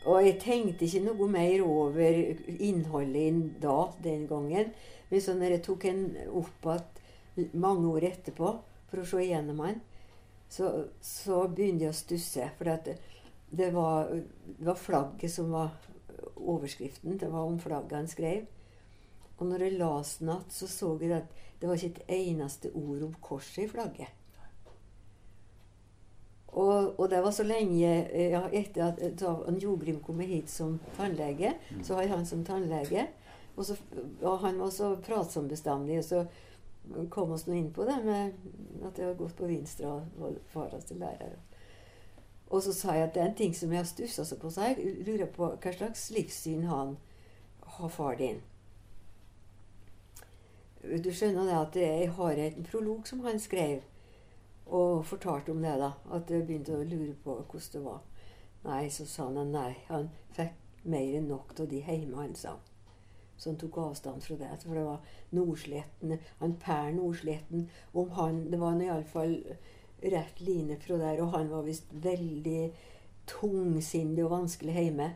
Og 0.09 0.23
jeg 0.25 0.39
tenkte 0.41 0.87
ikke 0.87 1.03
noe 1.05 1.27
mer 1.29 1.61
over 1.65 2.15
innholdet 2.57 3.59
da, 3.61 3.77
den 4.01 4.25
gangen. 4.29 4.71
Men 5.09 5.21
så 5.21 5.35
når 5.37 5.55
jeg 5.55 5.65
tok 5.67 5.85
den 5.85 6.03
opp 6.39 6.65
igjen 6.73 6.99
mange 7.53 7.87
år 7.91 8.07
etterpå 8.09 8.53
for 8.89 9.01
å 9.01 9.07
se 9.07 9.21
igjennom 9.21 9.61
den, 9.65 9.81
så, 10.49 10.71
så 11.01 11.43
begynte 11.45 11.85
jeg 11.85 11.93
å 11.93 11.99
stusse. 11.99 12.47
For 12.57 12.71
det, 12.71 12.95
det, 13.53 13.69
var, 13.75 14.09
flagget 14.81 15.33
som 15.33 15.53
var 15.53 15.75
overskriften. 16.35 17.19
Det 17.21 17.29
var 17.29 17.45
om 17.45 17.59
flagget 17.61 17.99
han 17.99 18.09
skrev. 18.09 18.47
Og 19.37 19.45
når 19.47 19.67
jeg 19.67 19.77
leste 19.79 20.23
den 20.25 20.33
igjen, 20.33 20.49
så 20.51 20.67
så 20.67 20.95
jeg 21.13 21.21
at 21.21 21.35
det 21.59 21.69
var 21.69 21.77
ikke 21.77 22.01
et 22.07 22.15
eneste 22.17 22.71
ord 22.73 23.05
om 23.05 23.13
korset 23.21 23.65
i 23.65 23.69
flagget. 23.71 24.18
Og, 26.59 26.99
og, 26.99 27.05
det 27.11 27.21
var 27.23 27.31
så 27.31 27.45
lenge 27.47 27.87
eh, 27.87 28.33
ja, 28.33 28.41
Etter 28.51 28.89
at 28.89 28.99
da 29.21 29.35
Jogrim 29.61 30.01
kom 30.03 30.19
hit 30.19 30.49
som 30.51 30.79
tannlege, 30.97 31.53
mm. 31.69 31.83
så 31.87 31.95
har 31.95 32.03
jeg 32.03 32.11
han 32.11 32.25
som 32.27 32.43
tannlege. 32.45 33.05
Og, 33.55 33.65
så, 33.65 33.75
og 34.21 34.39
han 34.43 34.59
var 34.59 34.73
så 34.75 34.93
pratsom 35.05 35.47
bestandig. 35.47 35.99
Og 36.01 36.07
så 36.07 36.25
kom 37.09 37.31
oss 37.31 37.45
nå 37.47 37.55
inn 37.55 37.71
på 37.75 37.85
det 37.87 37.99
med 38.03 38.33
at 38.87 38.97
jeg 38.97 39.07
har 39.07 39.17
gått 39.19 39.37
på 39.37 39.47
Vinstra 39.49 39.99
og 39.99 40.39
var 40.53 40.75
til 40.87 40.99
lærer. 40.99 41.37
Og 42.49 42.63
så 42.65 42.73
sa 42.73 42.95
jeg 42.97 43.07
at 43.07 43.15
det 43.15 43.21
er 43.21 43.29
en 43.29 43.37
ting 43.37 43.53
som 43.55 43.71
jeg 43.71 43.83
har 43.83 43.89
stussa 43.89 44.25
så 44.25 44.37
på. 44.39 44.49
Så 44.49 44.71
jeg 44.71 44.95
lurer 45.05 45.29
på 45.29 45.51
hva 45.53 45.73
slags 45.75 46.09
livssyn 46.15 46.65
han 46.69 46.95
har 47.77 47.93
far 47.93 48.17
din. 48.17 48.41
Du 50.79 51.11
skjønner 51.13 51.45
det 51.45 51.57
at 51.59 51.77
jeg 51.77 52.11
har 52.15 52.41
en 52.41 52.65
prolog 52.71 53.07
som 53.07 53.21
han 53.27 53.39
skrev 53.39 53.83
og 54.69 55.05
fortalte 55.05 55.51
om 55.51 55.61
det, 55.61 55.75
da. 55.81 55.91
At 56.15 56.31
jeg 56.31 56.45
begynte 56.47 56.77
å 56.77 56.85
lure 56.85 57.13
på 57.23 57.35
hvordan 57.39 57.69
det 57.73 57.83
var. 57.85 58.01
Nei, 58.63 58.89
så 58.91 59.05
sa 59.07 59.29
han 59.29 59.53
nei. 59.53 59.71
Han 59.87 60.09
fikk 60.35 60.85
mer 60.89 61.15
enn 61.19 61.29
nok 61.31 61.55
av 61.59 61.69
de 61.71 61.81
hjemme, 61.83 62.17
han 62.19 62.35
sa. 62.35 62.57
Så 63.39 63.49
han 63.49 63.59
tok 63.59 63.77
avstand 63.79 64.23
fra 64.23 64.35
det. 64.39 64.51
For 64.65 64.75
det 64.75 64.85
var 64.85 65.15
Nordsletten, 65.31 66.17
han 66.41 66.55
Per 66.59 66.91
Nordsletten 66.91 67.69
Om 67.93 68.09
han 68.17 68.41
Det 68.51 68.59
var 68.59 68.81
iallfall 68.81 69.37
rett 70.03 70.41
line 70.41 70.77
fra 70.79 70.97
der, 70.97 71.21
og 71.21 71.33
han 71.37 71.49
var 71.51 71.63
visst 71.63 71.87
veldig 71.91 72.71
tungsindig 73.27 74.23
og 74.25 74.31
vanskelig 74.31 74.75
hjemme. 74.75 75.09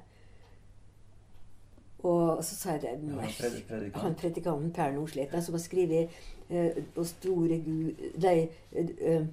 Og 2.03 2.43
så 2.43 2.55
sa 2.55 2.73
jeg 2.75 2.81
det 2.81 3.93
Han 3.95 4.15
predikanten 4.19 4.71
Per 4.75 4.91
Nordsletten, 4.91 5.43
som 5.43 5.55
har 5.55 5.63
skrevet 5.63 6.23
uh, 6.53 6.83
på 6.95 7.05
Store 7.09 7.57
Gud 7.65 8.03
Nei 8.23 8.47
uh, 8.77 9.25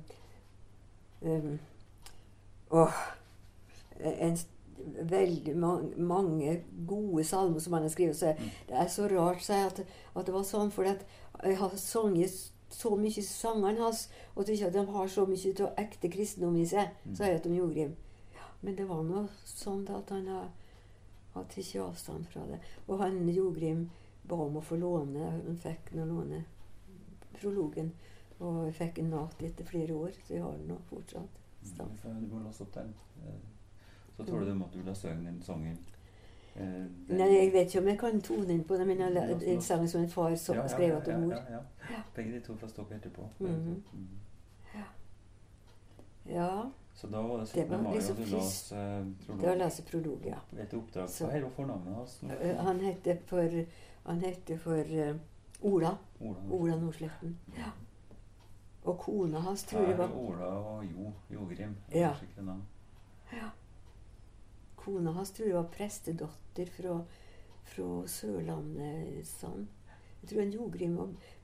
um, 1.21 1.59
uh, 2.73 3.03
en, 4.01 4.39
veldig 5.11 5.57
mange, 5.61 5.91
mange, 5.97 6.55
gode 6.89 7.25
salmer 7.29 7.61
som 7.61 7.75
han 7.77 7.85
har 7.85 7.93
skrevet. 7.93 8.17
Så 8.17 8.31
jeg, 8.31 8.53
det 8.69 8.79
er 8.81 8.87
så 8.89 9.09
rart 9.13 9.43
seg 9.45 9.67
at, 9.67 9.83
at, 10.15 10.23
det 10.25 10.33
var 10.33 10.47
sånn, 10.49 10.73
for 10.73 10.89
jeg 10.89 11.59
har 11.61 11.75
sunget 11.77 12.33
så 12.73 12.95
mye 12.97 13.25
sangene 13.27 13.83
hans, 13.83 14.07
og 14.33 14.49
at 14.49 14.73
de 14.73 14.87
har 14.95 15.11
så 15.13 15.27
mye 15.29 15.53
av 15.67 15.83
ekte 15.83 16.09
kristendom 16.09 16.57
i 16.57 16.65
seg, 16.71 16.95
mm. 17.05 17.13
sa 17.19 17.29
jeg 17.29 17.43
til 17.45 17.59
Jogrim. 17.59 17.93
Ja, 18.33 18.49
men 18.63 18.79
det 18.79 18.89
var 18.89 19.05
nå 19.05 19.27
sånn 19.45 19.85
at 19.93 20.15
han 20.15 20.31
har 20.33 20.49
har 21.33 21.45
tatt 21.45 21.77
avstand 21.77 22.27
fra 22.29 22.47
det. 22.47 22.59
Og 22.87 22.99
han 22.99 23.29
Jogrim 23.29 23.91
ba 24.23 24.37
om 24.37 24.57
å 24.59 24.65
få 24.65 24.77
låne. 24.77 25.33
Hun 25.47 25.59
fikk 25.59 25.93
nå 25.95 26.07
låne 26.09 26.45
prologen. 27.41 27.93
Og 28.41 28.65
jeg 28.67 28.75
fikk 28.75 28.99
en 29.03 29.11
natt 29.13 29.43
etter 29.45 29.69
flere 29.69 29.95
år, 29.95 30.13
så 30.25 30.35
jeg 30.35 30.43
har 30.43 30.57
den 30.57 30.69
nå 30.73 30.79
fortsatt. 30.89 31.41
Mm, 31.61 32.21
du 32.25 32.35
må 32.35 32.43
låse 32.45 32.65
opp 32.65 32.73
den. 32.75 32.95
Eh, 33.21 33.41
så 34.17 34.25
tror 34.25 34.41
du 34.41 34.53
at 34.53 34.73
du 34.73 34.83
la 34.83 34.95
synge 34.95 35.27
den 35.27 35.43
sangen. 35.43 35.79
Eh, 36.55 36.87
Nei, 37.09 37.29
jeg 37.29 37.53
vet 37.53 37.69
ikke 37.69 37.83
om 37.83 37.91
jeg 37.93 37.99
kan 38.01 38.23
tone 38.25 38.55
inn 38.55 38.65
på 38.65 38.77
det, 38.81 38.87
men 38.89 39.03
en 39.05 39.63
sang 39.63 39.87
som 39.89 40.03
en 40.03 40.11
far 40.11 40.35
så, 40.37 40.57
ja, 40.57 40.65
ja, 40.65 40.73
skrev 40.73 40.97
til 41.05 41.21
mor. 41.21 41.37
Ja, 41.37 41.61
ja, 41.91 42.03
Begge 42.17 42.33
de 42.33 42.41
to 42.45 42.57
fra 42.57 42.69
Stokke 42.69 42.95
etterpå. 42.95 43.29
Mm 43.39 43.47
-hmm. 43.47 43.81
mm. 43.93 44.09
Ja. 44.75 44.85
ja. 46.35 46.71
Så 46.95 47.07
da 47.07 47.23
var 47.23 47.39
det 47.39 47.47
17. 47.47 47.83
mai, 47.83 47.95
liksom 47.95 48.17
og 48.17 48.27
du 48.27 48.31
las 48.37 48.73
eh, 48.73 49.07
prolog? 49.27 49.43
Da 49.43 49.55
leste 49.55 49.83
jeg 49.83 49.91
prolog, 49.91 50.27
ja. 50.27 50.63
Et 50.63 50.75
oppdrag. 50.75 51.09
Hva 51.09 51.41
var 51.43 51.51
fornavnet 51.51 51.95
hans? 51.95 52.25
Han 52.59 52.81
heter 52.81 53.17
for, 53.27 53.65
han 54.05 54.21
heter 54.21 54.59
for 54.59 54.81
uh, 54.81 55.17
Ola. 55.61 55.95
Ola, 56.21 56.43
Ola 56.51 56.77
Nordsletten. 56.81 57.39
Ja. 57.57 57.71
Og 58.89 58.99
kona 58.99 59.41
hans 59.45 59.65
tror 59.69 59.89
jeg 59.89 59.99
var 59.99 60.13
Ola 60.17 60.47
og 60.47 60.85
Jo 60.89 61.13
Jogrim. 61.31 61.75
Ja. 61.93 62.15
ja. 63.33 63.51
Kona 64.77 65.13
hans 65.13 65.35
tror 65.37 65.51
jeg 65.51 65.57
var 65.59 65.69
prestedatter 65.75 66.73
fra, 66.77 66.97
fra 67.75 67.91
Sørlandet. 68.09 69.27
Sånn. 69.29 69.69
Jeg 70.23 70.33
tror 70.33 70.43
en 70.43 70.55
Jogrim 70.57 70.97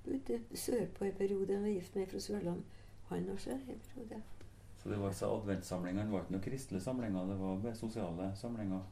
bodde 0.05 0.41
sørpå 0.57 1.05
en 1.05 1.21
periode. 1.21 1.55
Han 1.55 1.69
var 1.69 1.77
gift 1.77 1.97
med 1.97 2.09
fra 2.09 2.21
Sørland. 2.21 2.65
Han 3.11 3.31
også 3.31 3.51
en 3.51 3.85
periode. 3.93 4.23
Så 4.83 4.89
det 4.89 4.99
var 5.01 5.13
så 5.13 5.29
adventssamlingene 5.35 6.13
var 6.13 6.23
ikke 6.23 6.37
noen 6.37 6.43
kristelige 6.45 6.85
samlinger, 6.85 7.25
det 7.27 7.37
var 7.41 7.57
bare 7.63 7.75
sosiale 7.75 8.29
samlinger? 8.39 8.85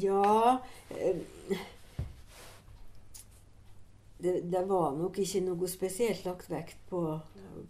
Ja 0.00 0.58
eh, 0.90 1.20
det, 4.26 4.34
det, 4.52 4.62
var 4.68 4.94
nok 4.98 5.18
ikke 5.22 5.42
noe 5.46 5.68
spesielt 5.70 6.26
lagt 6.26 6.50
vekt 6.50 6.82
på, 6.90 7.02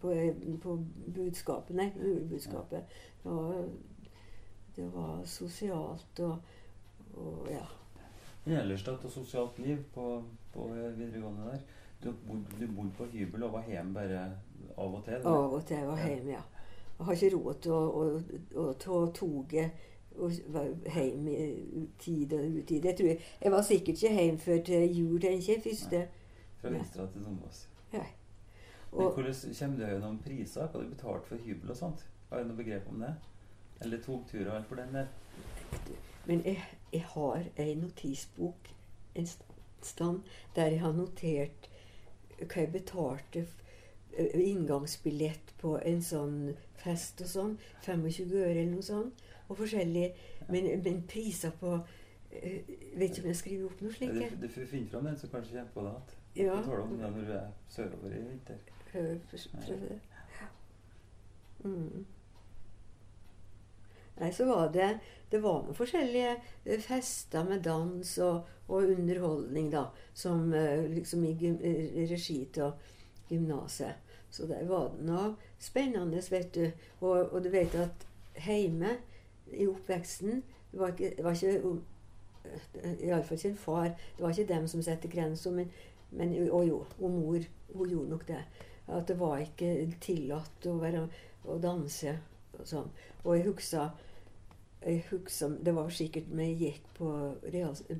på, 0.02 0.14
på 0.62 0.76
budskapet, 1.18 1.76
nei, 1.76 1.90
julebudskapet. 2.00 2.98
Det 3.22 3.32
var, 3.32 3.64
det 4.76 4.86
var 4.94 5.24
sosialt 5.28 6.22
og, 6.26 6.54
og 7.16 7.50
ja. 7.52 7.64
Men 8.46 8.60
ellers 8.60 8.84
da, 8.86 8.94
til 9.02 9.10
sosialt 9.10 9.58
liv 9.58 9.80
på, 9.94 10.22
på 10.54 10.68
videregående 10.72 11.50
der? 11.50 11.64
Du 12.04 12.12
bodde, 12.28 12.60
du 12.60 12.66
bodde 12.76 12.92
på 12.98 13.08
hybel 13.10 13.42
og 13.42 13.56
var 13.56 13.64
hjemme 13.66 13.94
bare 13.94 14.20
av 14.76 14.94
og 14.94 15.04
til? 15.04 15.14
Eller? 15.16 15.30
Av 15.30 15.56
og 15.56 15.64
til 15.66 15.86
var 15.88 16.04
hjemme, 16.06 16.36
ja. 16.36 16.44
Jeg 16.96 17.06
har 17.06 17.18
ikke 17.18 17.36
råd 17.36 17.58
til 17.62 17.72
å, 17.72 18.66
ta 18.80 19.00
toget 19.16 19.88
og 20.16 20.30
hjem 20.94 21.26
i 21.28 21.88
tid 22.00 22.32
og 22.32 22.60
utid. 22.60 22.86
Jeg, 22.86 23.00
jeg, 23.00 23.18
jeg 23.42 23.52
var 23.52 23.66
sikkert 23.66 23.98
ikke 23.98 24.14
hjemme 24.14 24.40
før 24.40 24.62
til 24.70 24.94
jul, 25.00 25.18
tenker 25.20 25.52
jeg. 25.52 25.62
Første. 25.66 26.06
Fra 26.66 26.74
Vinstra 26.74 27.06
til 27.12 27.24
Dombås. 27.24 27.68
Ja. 27.92 28.04
Men 28.92 29.10
hvordan 29.14 29.34
kommer 29.58 29.78
det 29.78 29.88
gjennom 29.92 30.18
priser? 30.24 30.66
Hva 30.66 30.82
du 30.82 30.90
betalt 30.90 31.26
for 31.28 31.36
hybel 31.46 31.70
og 31.70 31.76
sånt? 31.76 32.06
Har 32.30 32.42
du 32.42 32.50
noe 32.50 32.58
begrep 32.58 32.88
om 32.90 33.02
det? 33.04 33.12
Eller 33.84 34.02
togturer 34.02 34.50
og 34.50 34.56
alt 34.56 34.70
for 34.70 34.80
den 34.80 34.94
del? 34.94 35.06
Men 36.26 36.42
jeg, 36.44 36.62
jeg 36.92 37.04
har 37.12 37.44
ei 37.62 37.74
notisbok 37.78 38.72
en 39.14 39.28
stand 39.82 40.22
der 40.56 40.74
jeg 40.74 40.80
har 40.82 40.96
notert 40.96 41.70
hva 42.40 42.64
jeg 42.64 42.72
betalte 42.72 43.46
inngangsbillett 44.16 45.54
på 45.60 45.76
en 45.78 46.02
sånn 46.02 46.38
fest 46.80 47.22
og 47.22 47.30
sånn. 47.30 47.54
25 47.84 48.32
øre 48.32 48.50
eller 48.56 48.72
noe 48.72 48.86
sånt 48.86 49.22
og 49.46 49.60
forskjellig. 49.60 50.08
Men, 50.50 50.72
men 50.82 51.06
priser 51.08 51.54
på 51.60 51.78
Vet 52.36 53.14
ikke 53.14 53.22
om 53.22 53.28
jeg 53.30 53.36
skriver 53.38 53.68
opp 53.68 53.78
noe 53.80 53.94
slikt. 53.94 54.16
Ja, 54.20 54.26
du, 54.28 54.42
du 54.44 54.66
finner 54.68 54.90
fram 54.90 55.06
den, 55.06 55.14
så 55.16 55.28
kanskje 55.32 55.54
kommer 55.54 55.70
på 55.72 55.84
det 55.86 55.92
igjen. 55.94 56.25
Ja. 56.36 56.62
Du 56.64 56.82
om 56.82 56.98
det 56.98 57.10
når 57.10 57.24
du 57.24 57.32
er 57.32 57.46
sørover 57.68 58.12
i 58.12 58.20
vinter. 58.20 58.54
Prøv 58.92 59.08
det. 59.10 60.00
Mm. 61.64 62.06
Nei, 64.16 64.32
så 64.32 64.44
var 64.44 64.68
det 64.72 64.98
Det 65.30 65.40
var 65.42 65.64
noen 65.64 65.74
forskjellige 65.74 66.36
eh, 66.64 66.80
fester 66.80 67.44
med 67.44 67.64
dans 67.64 68.18
og, 68.22 68.44
og 68.68 68.84
underholdning, 68.92 69.72
da. 69.72 69.88
Som 70.14 70.52
uh, 70.52 70.84
liksom 70.86 71.24
i 71.24 72.06
regi 72.06 72.46
av 72.62 72.76
gymnaset. 73.28 73.94
Så 74.30 74.46
der 74.46 74.64
var 74.68 74.92
det 74.94 75.08
noe 75.08 75.34
spennende, 75.58 76.22
vet 76.30 76.54
du. 76.54 76.70
Og, 77.00 77.32
og 77.32 77.42
du 77.44 77.50
vet 77.50 77.74
at 77.74 78.06
hjemme 78.46 78.98
i 79.52 79.66
oppveksten 79.66 80.42
Det 80.72 80.80
var 80.80 80.88
ikke, 80.88 81.12
det 81.16 81.24
var 81.24 81.32
ikke 81.32 81.76
Iallfall 83.00 83.38
ikke 83.38 83.48
en 83.48 83.56
far. 83.56 83.84
Det 84.16 84.22
var 84.22 84.30
ikke 84.30 84.54
dem 84.54 84.66
som 84.68 84.82
satte 84.82 85.08
grenser. 85.08 85.50
Men, 85.50 85.70
men, 86.16 86.32
og 86.50 86.66
jo, 86.66 86.80
og 86.98 87.10
mor 87.10 87.46
hun 87.74 87.90
gjorde 87.90 88.10
nok 88.10 88.26
det. 88.28 88.42
At 88.86 89.08
det 89.08 89.18
var 89.18 89.38
ikke 89.42 89.70
tillatt 90.00 90.66
å, 90.70 90.76
være, 90.80 91.06
å 91.44 91.58
danse 91.62 92.12
og 92.56 92.66
sånn. 92.68 92.90
Og 93.24 93.36
jeg 93.36 93.46
husker, 93.48 93.90
jeg 94.86 95.02
husker 95.10 95.56
Det 95.66 95.74
var 95.74 95.90
sikkert 95.90 96.30
når 96.30 96.44
jeg 96.44 96.58
gikk 96.60 96.90
på, 96.98 97.10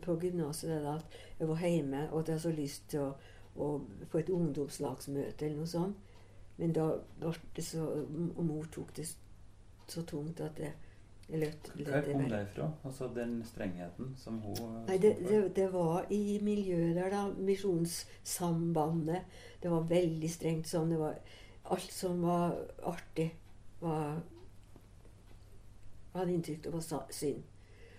på 0.05 0.19
gymnaset 0.23 0.87
at 0.87 1.17
jeg 1.39 1.49
var 1.51 1.65
hjemme 1.65 2.05
og 2.13 2.21
at 2.21 2.29
jeg 2.31 2.39
hadde 2.39 2.45
så 2.45 2.55
lyst 2.55 2.89
til 2.93 3.03
å, 3.03 3.11
å 3.57 3.71
på 4.13 4.21
et 4.21 4.31
ungdomslagsmøte 4.31 5.49
eller 5.49 5.65
noe 5.65 5.71
sånt. 5.71 6.03
Men 6.57 6.73
da 6.73 6.87
ble 7.19 7.35
det 7.57 7.65
så 7.67 7.85
Og 7.85 8.45
mor 8.47 8.69
tok 8.73 8.95
det 8.97 9.11
så 9.87 10.03
tungt 10.09 10.41
at 10.41 10.63
det 11.27 11.49
hva 11.75 12.01
kom 12.07 12.29
det 12.31 12.43
fra? 12.55 12.69
Altså 12.87 13.09
den 13.15 13.41
strengheten 13.45 14.13
som 14.19 14.39
hun 14.45 14.77
Nei, 14.87 14.99
det, 15.03 15.17
det, 15.27 15.41
det, 15.57 15.67
var 15.73 16.07
i 16.15 16.39
miljøet 16.43 16.95
der, 16.95 17.11
da. 17.11 17.25
Misjonssambandet. 17.49 19.27
Det 19.63 19.73
var 19.73 19.89
veldig 19.91 20.31
strengt 20.31 20.71
sånn. 20.71 20.95
Det 20.95 21.01
var 21.01 21.19
alt 21.75 21.91
som 21.93 22.23
var 22.23 22.55
artig, 22.87 23.33
var 23.83 24.23
hadde 26.15 26.33
inntrykk 26.33 26.71
av 26.71 26.79
var 26.79 27.11
synd. 27.13 27.43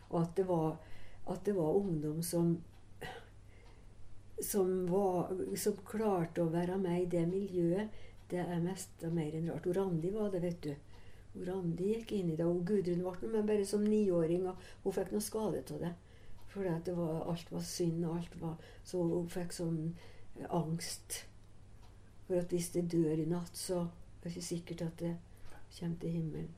Og 0.08 0.22
at 0.22 0.34
det 0.40 0.48
var, 0.48 0.78
at 1.28 1.44
det 1.46 1.56
var 1.58 1.82
ungdom 1.84 2.24
som 2.24 2.56
som, 4.38 4.86
var, 4.86 5.32
som 5.58 5.80
klarte 5.86 6.44
å 6.44 6.52
være 6.54 6.76
med 6.78 7.02
i 7.02 7.08
det 7.10 7.24
miljøet, 7.26 7.96
det 8.30 8.44
er 8.44 8.60
mest 8.62 9.02
og 9.08 9.16
mer 9.18 9.34
enn 9.34 9.48
rart. 9.50 9.66
Randi 9.74 10.12
var 10.14 10.30
det, 10.30 10.44
vet 10.44 10.60
du 10.62 10.76
hvor 11.38 11.54
Randi 11.54 11.94
gikk 11.94 12.12
inn 12.18 12.34
i 12.34 12.36
det. 12.40 12.46
Og 12.46 12.66
Gudrun 12.68 13.06
ble 13.06 13.32
med 13.32 13.48
bare 13.48 13.66
som 13.66 13.86
niåring, 13.86 14.48
og 14.50 14.60
hun 14.84 14.96
fikk 14.96 15.14
noe 15.14 15.24
skade 15.24 15.64
av 15.76 15.82
det. 15.86 15.94
For 16.52 16.66
det 16.86 16.94
var, 16.98 17.26
alt 17.30 17.52
var 17.52 17.66
synd, 17.66 18.06
og 18.06 18.16
alt 18.18 18.38
var 18.42 18.56
Så 18.84 19.02
hun 19.04 19.28
fikk 19.30 19.54
sånn 19.54 19.82
eh, 20.40 20.48
angst. 20.50 21.24
For 22.28 22.40
at 22.42 22.52
hvis 22.52 22.72
det 22.74 22.88
dør 22.92 23.20
i 23.20 23.28
natt, 23.30 23.56
så 23.56 23.84
er 23.86 24.24
det 24.24 24.32
ikke 24.36 24.48
sikkert 24.48 24.88
at 24.88 25.04
det 25.04 25.14
kommer 25.78 26.00
til 26.02 26.16
himmelen. 26.16 26.56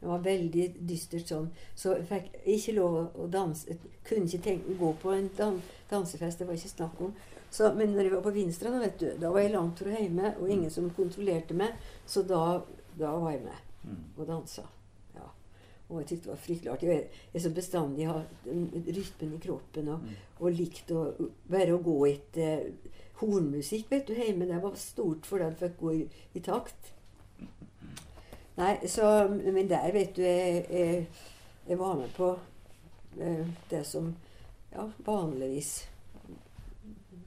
Det 0.00 0.08
var 0.08 0.24
veldig 0.24 0.64
dystert 0.88 1.30
sånn. 1.30 1.46
Så 1.74 1.94
jeg 1.96 2.08
fikk 2.10 2.34
ikke 2.56 2.74
lov 2.76 2.98
å 3.16 3.28
danse. 3.32 3.78
Kunne 4.06 4.28
ikke 4.28 4.44
tenke, 4.44 4.76
gå 4.76 4.90
på 5.00 5.14
en 5.14 5.30
dan 5.38 5.62
dansefest. 5.90 6.42
Det 6.42 6.48
var 6.48 6.58
ikke 6.58 6.74
snakk 6.74 7.00
om. 7.06 7.14
Så, 7.50 7.70
men 7.78 7.94
når 7.94 8.08
jeg 8.08 8.12
var 8.12 8.24
på 8.26 8.34
Vinstra, 8.34 8.72
da, 8.74 8.82
vet 8.82 8.98
du, 9.00 9.06
da 9.20 9.30
var 9.32 9.40
jeg 9.44 9.54
langt 9.54 9.80
fra 9.80 9.94
hjemme, 9.94 10.34
og 10.40 10.50
ingen 10.52 10.72
som 10.72 10.90
kontrollerte 10.96 11.56
meg. 11.56 11.78
Så 12.06 12.26
da, 12.28 12.42
da 12.98 13.14
var 13.16 13.32
jeg 13.32 13.46
med. 13.46 13.62
Og 14.16 14.26
dansa. 14.26 14.62
Ja. 15.14 15.28
Og 15.88 16.00
jeg 16.00 16.08
syntes 16.08 16.24
det 16.24 16.32
var 16.32 16.42
fryktelig 16.42 16.72
artig. 16.72 16.88
Jeg 16.88 17.08
er 17.34 17.44
så 17.44 17.52
bestandig 17.54 18.08
har 18.08 18.24
rytmen 18.98 19.34
i 19.36 19.40
kroppen 19.42 19.88
og, 19.94 20.02
mm. 20.02 20.20
og 20.40 20.58
likt 20.58 20.90
å 20.90 21.06
bare 21.50 21.76
å 21.76 21.82
gå 21.84 21.96
etter 22.10 22.66
uh, 22.66 22.92
hornmusikk 23.20 23.90
vet 23.90 24.08
du, 24.08 24.14
hjemme. 24.18 24.48
Det 24.48 24.60
var 24.62 24.76
stort 24.80 25.26
for 25.28 25.42
den 25.42 25.54
jeg 25.54 25.62
fikk 25.62 25.80
gå 25.80 25.94
i, 25.94 26.04
i, 26.34 26.44
takt. 26.44 26.92
Nei, 28.56 28.74
så 28.88 29.28
Men 29.28 29.68
der, 29.68 29.90
vet 29.92 30.16
du, 30.16 30.22
jeg, 30.24 30.64
jeg, 30.70 31.06
jeg 31.68 31.78
var 31.78 31.98
med 32.00 32.12
på 32.16 32.32
uh, 32.34 33.46
det 33.70 33.84
som 33.86 34.14
ja, 34.72 34.88
vanligvis 35.04 35.78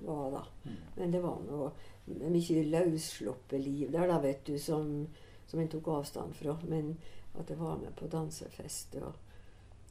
var 0.04 0.32
da. 0.32 0.44
Mm. 0.66 0.76
Men 0.96 1.12
det 1.12 1.24
var 1.24 1.40
noe 1.48 1.72
mye 2.10 2.64
løssluppet 2.66 3.62
liv 3.62 3.92
der, 3.94 4.08
da, 4.10 4.20
vet 4.24 4.46
du, 4.48 4.58
som 4.62 5.08
som 5.50 5.60
en 5.60 5.68
tok 5.68 5.88
avstand 5.88 6.36
fra. 6.36 6.58
Men 6.68 6.98
at 7.40 7.50
jeg 7.50 7.60
var 7.60 7.78
med 7.78 7.94
på 7.98 8.08
dansefest 8.08 8.96
og, 9.02 9.14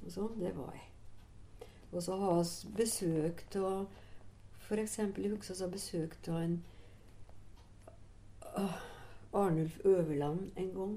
og 0.04 0.12
sånn, 0.12 0.38
det 0.38 0.54
var 0.56 0.70
jeg. 0.76 0.86
Og 1.90 2.02
så 2.04 2.16
har 2.20 2.42
vi 2.44 2.74
besøk 2.82 3.44
av 3.56 3.86
F.eks. 4.68 4.98
i 5.00 5.30
Huksås 5.32 5.62
har 5.64 5.70
besøk 5.72 6.18
av 6.28 6.42
en 6.42 6.58
Arnulf 9.32 9.78
Øverland 9.84 10.50
en 10.56 10.72
gang. 10.74 10.96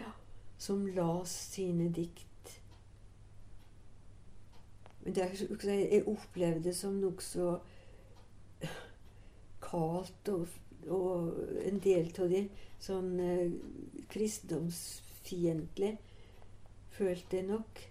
Ja, 0.00 0.12
som 0.58 0.86
las 0.86 1.34
sine 1.52 1.90
dikt. 1.92 2.60
Men 5.04 5.14
det, 5.14 5.26
jeg 5.62 6.06
opplevde 6.08 6.64
det 6.64 6.76
som 6.76 6.96
nokså 7.02 7.58
kaldt 9.68 10.32
og 10.32 10.48
og 10.86 11.34
en 11.66 11.78
del 11.82 12.12
av 12.20 12.30
de 12.30 12.42
sånn 12.86 13.12
eh, 13.22 13.52
kristendomsfiendtlig, 14.12 15.96
følte 16.96 17.40
jeg 17.40 17.48
nok. 17.50 17.82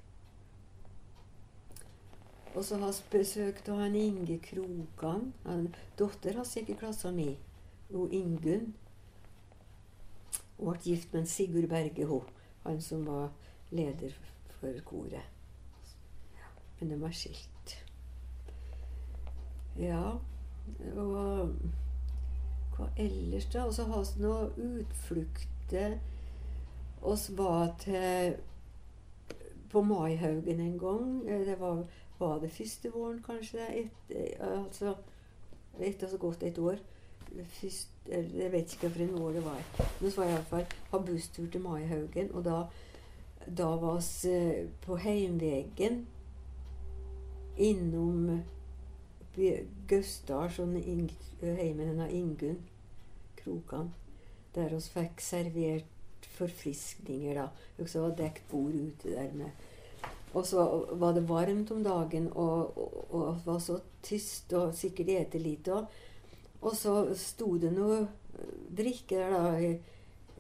Og 2.56 2.64
så 2.64 2.80
har 2.80 2.92
vi 2.96 3.18
besøkt 3.18 3.68
han 3.68 3.96
Inge 4.00 4.40
Krokan. 4.40 5.34
Han, 5.44 5.68
datter 6.00 6.38
hans 6.40 6.56
gikk 6.56 6.72
i 6.72 6.80
klassen 6.80 7.18
min. 7.18 7.36
Og 7.92 8.14
Ingunn. 8.16 8.72
Hun 10.56 10.72
ble 10.72 10.80
gift 10.86 11.12
med 11.14 11.28
Sigurd 11.28 11.68
Berge, 11.70 12.08
hun. 12.08 12.30
Han 12.64 12.80
som 12.82 13.04
var 13.06 13.34
leder 13.76 14.16
for 14.56 14.80
koret. 14.88 15.28
Men 16.80 16.94
de 16.94 17.02
var 17.02 17.12
skilt. 17.12 17.76
Ja, 19.76 20.16
og 20.96 21.52
hva 22.76 22.90
ellers, 22.98 23.48
da? 23.54 23.66
Og 23.66 23.74
så 23.74 23.86
ha 23.90 24.02
vi 24.04 24.24
noe 24.24 24.50
utflukter. 24.58 26.00
oss 27.02 27.30
var 27.38 27.76
til 27.80 28.36
på 29.72 29.82
Maihaugen 29.82 30.60
en 30.60 30.80
gang. 30.80 31.30
Eh, 31.30 31.46
det 31.46 31.60
var, 31.60 31.84
var 32.20 32.40
det 32.40 32.52
første 32.52 32.92
våren, 32.92 33.24
kanskje? 33.24 33.60
Et, 33.76 33.90
eh, 34.10 34.64
altså 34.64 34.96
etter 35.80 36.08
så 36.08 36.18
godt 36.18 36.44
et 36.44 36.58
år. 36.58 36.76
Først, 37.44 37.90
jeg 38.08 38.52
vet 38.52 38.74
ikke 38.74 38.88
hvilket 38.88 39.20
år 39.20 39.30
det 39.30 39.46
var. 39.46 39.62
Men 40.02 40.12
så 40.12 40.22
var 40.22 40.30
jeg 40.30 40.36
iallfall 40.38 40.66
ha 40.92 40.98
busstur 40.98 41.48
til 41.52 41.62
Maihaugen. 41.62 42.32
Og 42.32 42.46
da, 42.46 42.62
da 43.58 43.68
var 43.82 44.00
vi 44.00 44.32
eh, 44.32 44.68
på 44.82 44.96
heimvegen 44.96 46.06
innom 47.58 48.42
Gausdal, 49.36 50.50
sånn 50.54 50.78
heimen 51.42 52.00
av 52.00 52.14
Ingunn 52.14 52.62
Krokan, 53.36 53.92
der 54.56 54.74
oss 54.78 54.88
fikk 54.94 55.22
servert 55.22 56.28
forfriskninger. 56.38 57.36
da. 57.36 57.50
Det 57.78 57.96
var 57.96 58.16
dekt 58.18 58.48
bord 58.52 58.74
ute 58.74 59.10
der 59.10 59.32
med 59.34 59.52
Og 60.34 60.46
så 60.46 60.86
var 60.92 61.14
det 61.14 61.30
varmt 61.30 61.72
om 61.72 61.84
dagen, 61.84 62.28
og, 62.34 62.78
og, 62.78 63.14
og 63.16 63.38
var 63.46 63.60
så 63.60 63.80
tyst, 64.04 64.54
og 64.54 64.74
sikkert 64.76 65.10
ete 65.10 65.40
lite 65.40 65.72
òg. 65.72 65.86
Og 66.62 66.76
så 66.76 66.96
sto 67.16 67.54
det 67.58 67.72
noe 67.72 68.02
eh, 68.02 68.56
drikke 68.78 69.16
der, 69.16 69.32
da. 69.32 69.54
Jeg, 69.62 69.78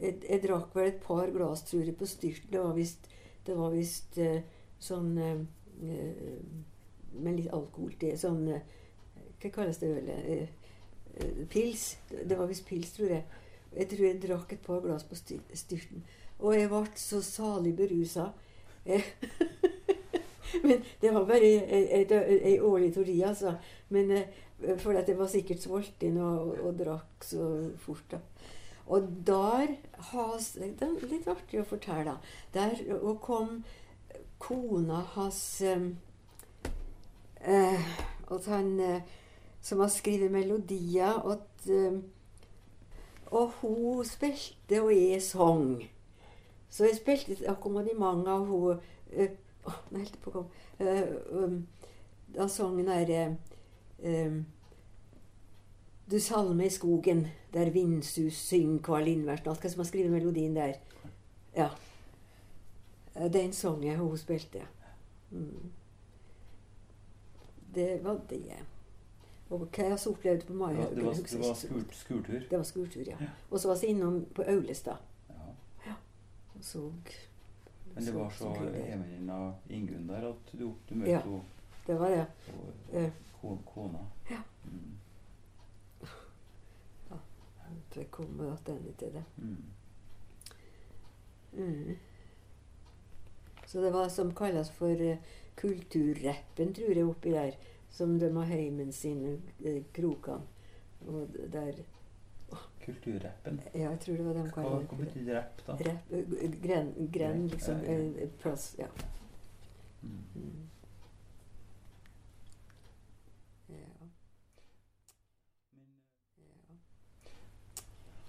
jeg, 0.01 0.17
jeg 0.27 0.41
drakk 0.43 0.75
vel 0.75 0.89
et 0.89 0.99
par 0.99 1.31
glass, 1.31 1.63
tror 1.63 1.85
jeg, 1.85 1.95
på 1.95 2.09
styrten. 2.11 2.51
Det 2.51 2.63
var 2.65 2.75
visst, 2.75 3.07
det 3.47 3.55
var 3.55 3.71
visst 3.71 4.19
eh, 4.19 4.41
sånn 4.79 5.15
eh, 5.21 5.39
Med 7.15 7.37
litt 7.37 7.53
alkohol 7.55 7.95
til. 7.99 8.17
Sånn 8.19 8.43
Hva 9.45 9.51
kalles 9.53 9.77
det 9.77 9.91
ølet? 9.93 10.25
Eh, 10.25 10.47
eh, 11.21 11.43
pils. 11.49 11.97
Det 12.09 12.33
var 12.37 12.47
visst 12.49 12.65
pils, 12.65 12.91
tror 12.95 13.09
jeg. 13.13 13.23
Jeg 13.75 13.89
tror 13.91 14.05
jeg 14.07 14.21
drakk 14.23 14.53
et 14.55 14.63
par 14.65 14.79
glass 14.81 15.03
på 15.05 15.15
styrten. 15.53 16.01
Og 16.39 16.55
jeg 16.57 16.69
ble 16.71 16.87
så 16.99 17.19
salig 17.21 17.75
berusa. 17.77 18.25
Eh, 18.85 19.03
Men 20.65 20.81
det 21.01 21.11
var 21.13 21.25
bare 21.27 21.45
ei- 21.45 22.59
årlig 22.63 22.93
teori, 22.95 23.21
altså. 23.27 23.55
Men 23.89 24.23
for 24.79 24.91
at 24.97 25.07
jeg 25.09 25.17
var 25.19 25.27
sikkert 25.27 25.61
sulten 25.61 26.17
og, 26.23 26.55
og 26.63 26.77
drakk 26.79 27.23
så 27.27 27.69
fort. 27.83 28.05
da. 28.11 28.17
Og 28.87 29.01
der 29.27 29.67
has, 30.11 30.51
Det 30.57 30.81
er 30.81 31.07
litt 31.11 31.27
artig 31.27 31.59
å 31.61 31.65
fortelle. 31.67 32.17
Der 32.53 32.71
og 33.01 33.21
kom 33.21 33.63
kona 34.39 35.01
hans 35.15 35.61
eh, 35.61 35.79
at 38.31 38.45
han, 38.45 38.79
eh, 38.79 39.01
Som 39.65 39.81
har 39.81 39.89
skrevet 39.89 40.31
melodier. 40.31 41.17
At, 41.31 41.69
eh, 41.69 41.97
og 43.33 43.51
hun 43.61 44.05
spilte, 44.05 44.81
og 44.81 44.93
jeg 44.93 45.21
sang. 45.25 45.81
Så 46.69 46.85
jeg 46.85 46.99
spilte 46.99 47.31
et 47.33 47.47
akkompagnement 47.49 48.27
av 48.27 48.45
hun 48.45 48.77
uh. 49.15 49.33
Eh, 50.77 51.07
um, 51.31 51.67
da 52.35 52.45
sang 52.47 52.75
den 52.77 52.85
derre 52.85 53.37
uh, 54.03 54.35
Du 56.11 56.19
salme 56.19 56.67
i 56.67 56.69
skogen, 56.69 57.23
der 57.53 57.71
vindsus 57.73 58.37
syng 58.45 58.77
kvar 58.83 59.01
lindverst 59.01 59.47
Hva 59.47 59.55
som 59.71 59.81
har 59.81 59.89
skrevet 59.89 60.13
melodien 60.13 60.53
der? 60.55 60.75
Ja. 61.55 61.69
Den 63.15 63.53
sang 63.53 63.81
jeg, 63.85 63.97
hun 63.97 64.17
spilte. 64.17 64.67
Mm. 65.31 65.71
Det 67.75 68.03
var 68.03 68.19
det. 68.29 68.59
Og 69.49 69.59
hva 69.69 69.83
jeg 69.89 69.99
så 69.99 70.09
opplevde 70.09 70.45
på 70.47 70.53
Maja 70.53 70.77
Det 70.89 71.03
var, 71.05 71.13
det 71.13 71.39
var 71.39 71.53
skur, 71.53 71.83
skurtur. 71.93 72.39
Det 72.49 72.57
var 72.57 72.63
skurtur, 72.63 73.03
ja. 73.07 73.15
Ja. 73.21 73.27
Og 73.51 73.59
så 73.59 73.67
var 73.67 73.75
vi 73.81 73.87
innom 73.87 74.25
på 74.35 74.41
Aulestad 74.43 74.97
Ja. 75.85 75.93
og 76.55 76.63
så 76.63 76.91
Men 77.95 78.05
det 78.05 78.13
var 78.15 78.29
så 78.29 78.53
kunne 78.53 79.53
Ingunn 79.69 80.07
der 80.09 80.29
at 80.29 80.51
du, 80.59 80.73
du 80.89 80.95
møtte 80.95 81.11
Ja. 81.11 81.19
henne 81.21 81.41
Det 81.87 81.99
var 81.99 82.09
det. 82.09 82.25
og 82.47 82.97
Eh, 82.99 83.11
kona. 83.65 83.99
Ja. 84.31 84.41
Mm. 84.65 84.97
Så 87.91 87.99
jeg 88.01 88.11
kommer 88.11 88.55
tilbake 88.65 88.93
til 88.99 89.13
det. 89.13 89.23
Mm. 89.37 89.57
Mm. 91.53 91.95
Så 93.67 93.81
det 93.81 93.93
var 93.93 94.07
som 94.09 94.33
kalles 94.35 94.69
for 94.71 94.87
eh, 95.01 95.17
kulturrappen, 95.55 96.73
tror 96.73 96.91
jeg, 96.95 97.05
oppi 97.07 97.31
der. 97.31 97.51
Som 97.95 98.17
de 98.19 98.29
har 98.35 98.49
heimen 98.51 98.91
sin, 98.93 99.21
uh, 99.63 99.77
Krokan. 99.95 100.41
Og 101.07 101.37
der 101.53 101.83
Kulturrappen. 102.85 103.61
Ja, 103.73 103.89
jeg 103.89 103.99
tror 103.99 104.15
det 104.19 104.25
var 104.25 104.33
de 104.37 104.51
kaller 104.53 104.83
hva 104.85 104.97
betyr 104.99 105.29
rapp, 105.33 105.61
da? 105.65 105.75
Rapp, 105.87 106.11
eh, 106.13 106.51
gren, 106.61 106.91
gren, 107.13 107.47
liksom. 107.49 107.79
Ja, 107.81 107.91
ja. 107.91 107.99
eh, 107.99 108.23
eh, 108.23 108.29
plass. 108.41 108.75
Ja. 108.79 108.85
Mm. 110.03 110.19
Mm. 110.35 110.69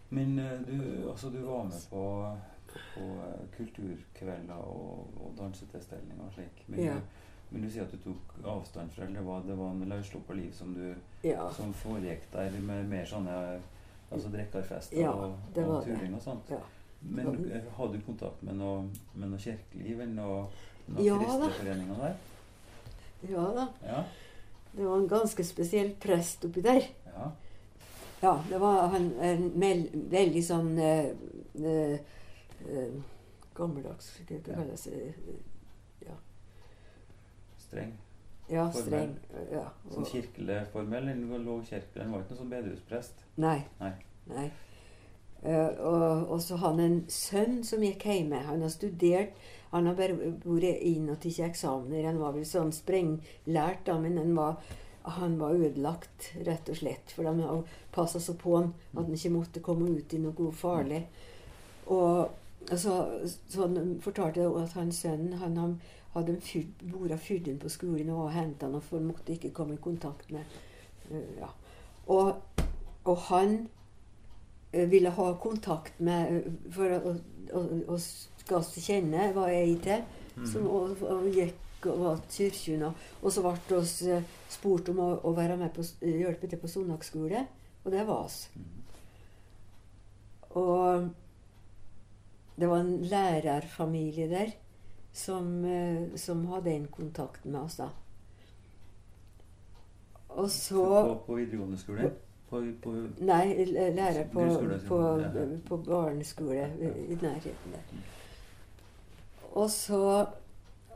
Men 0.08 0.38
eh, 0.38 0.60
du, 0.66 1.10
altså, 1.10 1.30
du 1.30 1.38
var 1.42 1.64
med 1.64 1.80
på, 1.90 2.36
på 2.94 3.00
eh, 3.00 3.56
kulturkvelder 3.56 4.54
og, 4.54 5.10
og 5.20 5.34
dansetilstelninger 5.38 6.24
og 6.24 6.32
slik. 6.32 6.64
Men, 6.66 6.80
Ja. 6.80 6.94
du, 6.94 7.00
men 7.50 7.62
du 7.62 7.70
sier 7.70 7.86
at 7.86 7.92
du 7.94 7.98
tok 8.02 8.36
avstand 8.42 8.90
fra 8.92 9.06
eller 9.06 9.22
hva 9.22 9.36
var, 9.38 9.46
det 9.46 9.56
var 9.58 9.70
en 9.70 9.88
løssluppet 9.92 10.36
liv 10.36 10.52
som, 10.52 10.72
du, 10.74 10.94
ja. 11.26 11.46
som 11.54 11.72
foregikk 11.74 12.26
der 12.32 12.56
med 12.60 12.88
mer 12.90 13.06
sånne 13.06 13.36
altså 14.10 14.30
drikkerfester 14.32 14.98
Ja, 15.00 15.12
og, 15.12 15.38
og 15.62 15.84
turing 15.84 16.14
og 16.14 16.22
sånt. 16.22 16.50
Ja. 16.50 16.60
Men 17.06 17.32
eh, 17.52 17.66
hadde 17.76 17.98
du 17.98 18.04
kontakt 18.06 18.42
med 18.46 18.58
noe, 18.58 18.86
med 19.14 19.30
noe 19.30 19.40
kirkeliv 19.42 20.00
eller 20.00 20.14
noe, 20.14 20.44
noe 20.90 21.06
Ja, 21.06 21.18
kristeforeninger 21.22 22.02
der? 22.02 22.16
ja 23.26 23.48
da. 23.56 23.66
Ja. 23.86 24.04
Det 24.76 24.84
var 24.84 24.98
en 24.98 25.08
ganske 25.08 25.44
spesiell 25.44 25.94
prest 26.02 26.44
oppi 26.48 26.62
der. 26.66 26.86
ja. 27.12 27.32
Ja, 28.20 28.42
det 28.50 28.58
var 28.58 28.88
han, 28.88 29.10
en 29.20 29.50
mel, 29.60 29.82
veldig 29.92 30.40
sånn 30.44 30.70
eh, 30.80 31.10
eh, 31.60 31.98
eh, 32.64 32.94
Gammeldags, 33.56 34.08
det 34.28 34.40
kalles 34.46 34.86
det? 34.88 35.02
Streng. 37.66 37.96
Ja, 38.48 38.68
streng. 38.70 39.16
Ja. 39.50 39.64
Sånn 39.90 40.06
kirkelig 40.06 40.60
formell? 40.70 41.08
eller 41.10 41.42
lå 41.42 41.58
kirkelig? 41.66 42.04
Han 42.04 42.14
var 42.14 42.22
ikke 42.22 42.36
noe 42.36 42.42
sånn 42.42 42.52
bedehusprest? 42.52 43.26
Nei. 43.42 43.58
Nei. 43.80 43.92
Nei. 44.30 44.46
Uh, 45.46 45.72
og, 45.84 46.30
og 46.32 46.40
så 46.42 46.56
han 46.58 46.80
en 46.82 46.96
sønn 47.12 47.60
som 47.66 47.82
gikk 47.84 48.06
hjemme. 48.08 48.40
Han 48.48 48.64
har 48.64 48.72
studert 48.72 49.36
Han 49.70 49.86
har 49.90 49.98
bare 49.98 50.14
vært 50.46 50.82
inn 50.86 51.10
og 51.12 51.18
tatt 51.20 51.42
eksamener. 51.44 52.06
Han 52.06 52.22
var 52.22 52.34
vel 52.36 52.46
sånn 52.48 52.70
sprenglært, 52.72 53.82
da, 53.88 53.98
men 54.00 54.16
han 54.16 54.30
var, 54.38 54.62
han 55.18 55.34
var 55.40 55.58
ødelagt, 55.58 56.30
rett 56.46 56.70
og 56.70 56.78
slett. 56.78 57.12
For 57.12 57.26
de 57.26 57.58
passa 57.92 58.22
så 58.22 58.36
på 58.38 58.54
han 58.56 58.70
at 58.94 59.02
han 59.02 59.18
ikke 59.18 59.34
måtte 59.34 59.64
komme 59.66 59.90
ut 59.90 60.14
i 60.14 60.22
noe 60.22 60.52
farlig. 60.54 61.02
Og 61.92 62.30
så, 62.72 62.94
så 63.50 63.66
han 63.66 63.98
fortalte 64.02 64.46
at 64.62 64.78
hans 64.78 65.02
sønn 65.04 65.34
han, 65.42 65.76
hadde 66.16 66.36
bora 66.90 67.18
fyrden 67.20 67.58
på 67.62 67.70
skolen 67.72 68.10
og 68.14 68.32
henta 68.34 68.68
han, 68.70 68.82
for 68.82 68.98
han 68.98 69.08
måtte 69.10 69.34
ikke 69.36 69.52
komme 69.56 69.76
i 69.76 69.82
kontakt 69.82 70.30
med 70.34 70.44
eh, 71.10 71.40
ja. 71.40 71.50
og, 72.12 72.62
og 73.04 73.20
han 73.28 73.58
eh, 74.72 74.88
ville 74.90 75.12
ha 75.12 75.28
kontakt 75.42 76.00
med 76.00 76.32
eh, 76.32 76.48
For 76.74 76.96
å, 76.96 77.14
å, 77.52 77.62
å 77.94 78.00
skal 78.00 78.60
oss 78.60 78.74
kjenne 78.78 79.30
hva 79.34 79.48
jeg 79.50 79.78
til. 79.84 80.04
Som, 80.46 80.66
og, 80.68 81.00
og 81.00 81.24
gikk 81.32 81.86
og 81.88 82.00
var 82.02 82.18
kirken. 82.30 82.84
Og, 82.90 83.28
så 83.32 83.42
ble 83.42 83.80
vi 83.80 84.18
spurt 84.52 84.90
om 84.92 85.00
å, 85.02 85.08
å 85.26 85.32
være 85.34 85.56
med 85.58 85.72
på 85.74 85.84
hjelpe 86.04 86.50
til 86.50 86.60
på 86.60 86.70
søndagsskole. 86.70 87.46
Og 87.84 87.94
det 87.94 88.04
var 88.06 88.26
oss. 88.26 88.44
Mhm. 88.54 88.76
Og 90.56 91.08
det 92.56 92.68
var 92.70 92.80
en 92.80 93.02
lærerfamilie 93.04 94.28
der 94.30 94.54
som, 95.16 95.64
eh, 95.64 96.16
som 96.16 96.46
hadde 96.46 96.70
en 96.70 96.86
kontakt 96.86 97.44
med 97.44 97.60
oss, 97.60 97.76
da. 97.76 97.88
Og 100.28 100.50
så 100.50 100.84
På, 100.84 101.14
på 101.26 101.34
videregående 101.34 101.78
skole? 101.78 102.10
På, 102.48 102.60
på, 102.82 102.92
Nei, 103.24 103.64
lærer 103.96 104.26
på, 104.32 104.44
på, 104.88 104.98
på 105.68 105.76
barneskole 105.76 106.66
i 107.08 107.16
nærheten 107.16 107.72
der. 107.72 108.02
Og 109.56 109.70
så, 109.70 110.26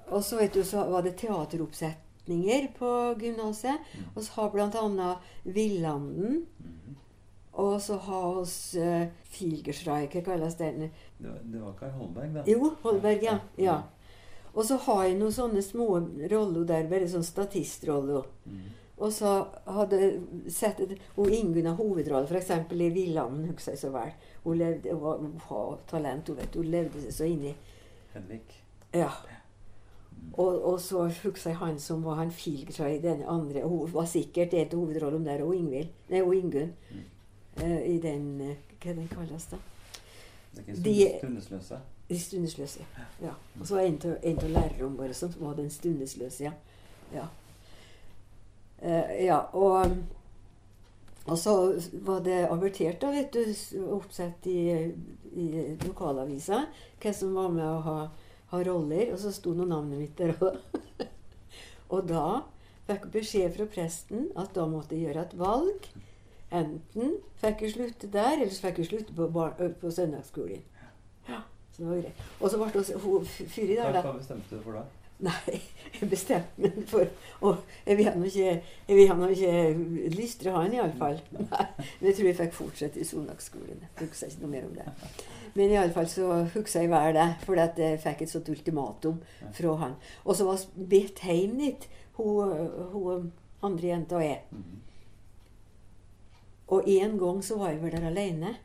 og 0.07 0.25
så, 0.25 0.37
vet 0.37 0.55
du, 0.55 0.63
så 0.65 0.85
var 0.91 1.03
det 1.03 1.17
teateroppsetninger 1.17 2.69
på 2.77 2.91
gymnaset. 3.19 3.81
Mm. 3.95 4.11
Og 4.15 4.23
så 4.23 4.33
har 4.37 4.51
bl.a. 4.51 5.15
Villanden. 5.45 6.45
Mhm. 6.59 6.97
Og 7.53 7.81
så 7.83 7.97
har 7.97 8.37
oss 8.41 8.77
uh, 8.79 9.07
Filgerstreik, 9.25 10.13
kalles 10.25 10.55
den? 10.55 10.81
det, 11.19 11.29
var, 11.29 11.41
det 11.45 11.61
var 11.61 11.73
Karl 11.81 11.91
Holberg, 11.91 12.35
da? 12.35 12.45
Jo, 12.47 12.75
Holberg, 12.83 13.25
ja. 13.25 13.39
ja. 13.59 13.81
Og 14.55 14.65
så 14.67 14.77
har 14.87 15.05
jeg 15.07 15.17
noen 15.21 15.33
sånne 15.33 15.63
små 15.63 15.87
roller 16.33 16.65
der, 16.67 16.89
bare 16.91 17.09
sånn 17.09 17.25
statistroller. 17.27 18.25
Mm. 18.47 18.61
Og 19.01 19.13
så 19.17 19.31
hadde 19.65 19.99
sett 20.53 20.81
hun 21.17 21.31
Ingunn 21.33 21.67
har 21.71 21.77
hovedrolle, 21.79 22.27
f.eks. 22.29 22.51
i 22.51 22.91
'Villanden'. 22.91 23.47
Husker 23.53 23.73
jeg 23.73 23.79
så 23.81 23.91
vel. 23.95 24.11
Hun 24.45 24.59
levde, 24.59 24.93
hun 24.93 25.41
var, 25.49 25.79
talent, 25.89 26.29
hun 26.29 26.37
vet. 26.37 26.55
Hun 26.55 26.65
levde 26.69 27.01
seg 27.07 27.13
så 27.17 27.25
inn 27.31 27.45
i 27.45 27.55
Henrik. 28.13 28.57
Ja. 28.93 29.09
Mhm. 30.11 30.35
Og, 30.35 30.65
og 30.73 30.81
så 30.81 31.07
husker 31.09 31.51
jeg 31.51 31.57
han 31.63 31.79
som 31.79 32.03
var 32.05 32.15
han 32.15 32.31
i 32.91 32.99
den 33.01 33.23
andre. 33.23 33.63
Hun 33.63 33.93
var 33.93 34.05
sikkert 34.05 34.53
en 34.55 34.69
hovedrolle 34.75 35.17
om 35.17 35.25
der, 35.25 35.43
og 35.45 35.55
Ingvild. 35.55 35.89
Nei, 36.11 36.21
og 36.23 36.35
Ingunn. 36.35 36.75
Mm. 36.91 37.07
Uh, 37.63 37.81
I 37.95 37.99
den 37.99 38.41
eh, 38.41 38.57
Hva 38.83 38.93
den 38.95 39.09
kalles 39.09 39.47
da? 39.51 39.57
Det 40.55 40.61
er 40.61 40.73
ikke 40.73 40.83
De- 40.85 41.19
stundes- 41.21 41.49
stundesløse? 42.19 42.85
De 42.85 42.87
stundesløse. 42.87 42.87
Ja. 43.23 43.35
Og 43.61 43.67
så 43.67 43.75
var 43.75 43.83
av 43.83 44.17
en 44.23 44.39
av 44.39 44.51
lærerne 44.57 44.97
våre 44.99 45.15
som 45.15 45.35
var 45.41 45.55
den 45.59 45.71
stundesløse, 45.71 46.45
ja. 46.45 46.53
Ja, 47.15 47.27
Eh, 48.81 49.25
ja 49.27 49.41
og, 49.53 49.97
og 51.27 51.39
så 51.39 51.55
var 51.93 52.23
det 52.25 52.47
avertert, 52.49 53.01
da, 53.03 53.13
vet 53.13 53.35
du, 53.35 53.43
oppsett 53.93 54.47
i, 54.49 54.61
i 55.37 55.49
lokalavisa, 55.85 56.65
hvem 57.03 57.17
som 57.17 57.37
var 57.37 57.51
med 57.55 57.67
å 57.69 57.81
ha, 57.85 57.99
ha 58.55 58.63
roller. 58.67 59.13
Og 59.13 59.21
så 59.23 59.35
sto 59.35 59.55
nå 59.55 59.69
navnet 59.69 60.01
mitt 60.01 60.17
der 60.19 60.33
òg. 60.41 60.57
og 61.93 62.09
da 62.09 62.43
fikk 62.89 63.07
jeg 63.07 63.15
beskjed 63.19 63.59
fra 63.59 63.69
presten 63.71 64.31
at 64.41 64.55
da 64.57 64.65
måtte 64.67 64.97
jeg 64.97 65.11
gjøre 65.11 65.29
et 65.29 65.37
valg 65.39 65.91
enten 66.51 67.13
fikk 67.39 67.61
jeg 67.63 67.77
slutte 67.77 68.09
der, 68.11 68.41
eller 68.41 68.51
så 68.51 68.65
fikk 68.65 68.81
jeg 68.81 68.89
slutte 68.89 69.15
på, 69.15 69.29
på 69.79 69.93
søndagsskolen. 69.95 70.65
Så 71.81 71.87
det 71.87 71.91
var 71.91 72.01
greit. 72.03 72.25
Og 72.41 72.51
så 72.51 72.59
ble 72.61 72.99
hun 73.01 73.25
Fyri 73.25 73.77
der, 73.77 73.93
da. 73.93 74.01
Hva 74.05 74.13
bestemte 74.13 74.53
du 74.53 74.61
for 74.61 74.77
da? 74.77 74.83
Nei, 75.25 75.61
jeg 75.97 76.09
bestemte 76.11 76.61
meg 76.61 76.77
for 76.89 77.09
Og 77.41 77.63
jeg 77.87 77.97
vil 77.97 78.11
nå 78.21 78.29
ikke, 78.29 78.51
jeg 78.89 78.99
vil 78.99 79.33
ikke 79.33 80.11
lystre 80.13 80.53
han, 80.53 80.75
iallfall. 80.77 81.17
Men 81.39 82.11
jeg 82.11 82.19
tror 82.19 82.29
jeg 82.29 82.37
fikk 82.37 82.53
fortsette 82.59 83.01
i 83.01 83.09
søndagsskolen. 83.09 83.81
Jeg 83.81 84.11
husker 84.11 84.29
ikke 84.29 84.45
noe 84.45 84.53
mer 84.53 84.69
om 84.69 84.77
det. 84.77 85.17
Men 85.57 85.73
iallfall 85.73 86.09
så 86.13 86.29
husker 86.53 86.85
jeg 86.85 86.93
vel 86.93 87.17
det, 87.17 87.29
for 87.47 87.65
jeg 87.65 88.01
fikk 88.05 88.25
et 88.27 88.33
sånt 88.35 88.53
ultimatum 88.53 89.23
fra 89.57 89.77
han. 89.87 89.97
Og 90.25 90.37
så 90.37 90.49
var 90.51 90.61
vi 90.77 90.89
bedt 90.99 91.25
hjem 91.25 91.57
dit, 91.65 91.89
hun, 92.21 92.57
hun 92.93 93.31
andre 93.65 93.95
jenta 93.95 94.21
og 94.21 94.27
jeg. 94.27 94.43
Mhm. 94.53 94.83
Og 96.77 96.85
en 96.93 97.17
gang 97.19 97.41
så 97.45 97.57
var 97.59 97.73
jeg 97.73 97.81
vel 97.83 97.97
der 97.97 98.13
alene. 98.13 98.59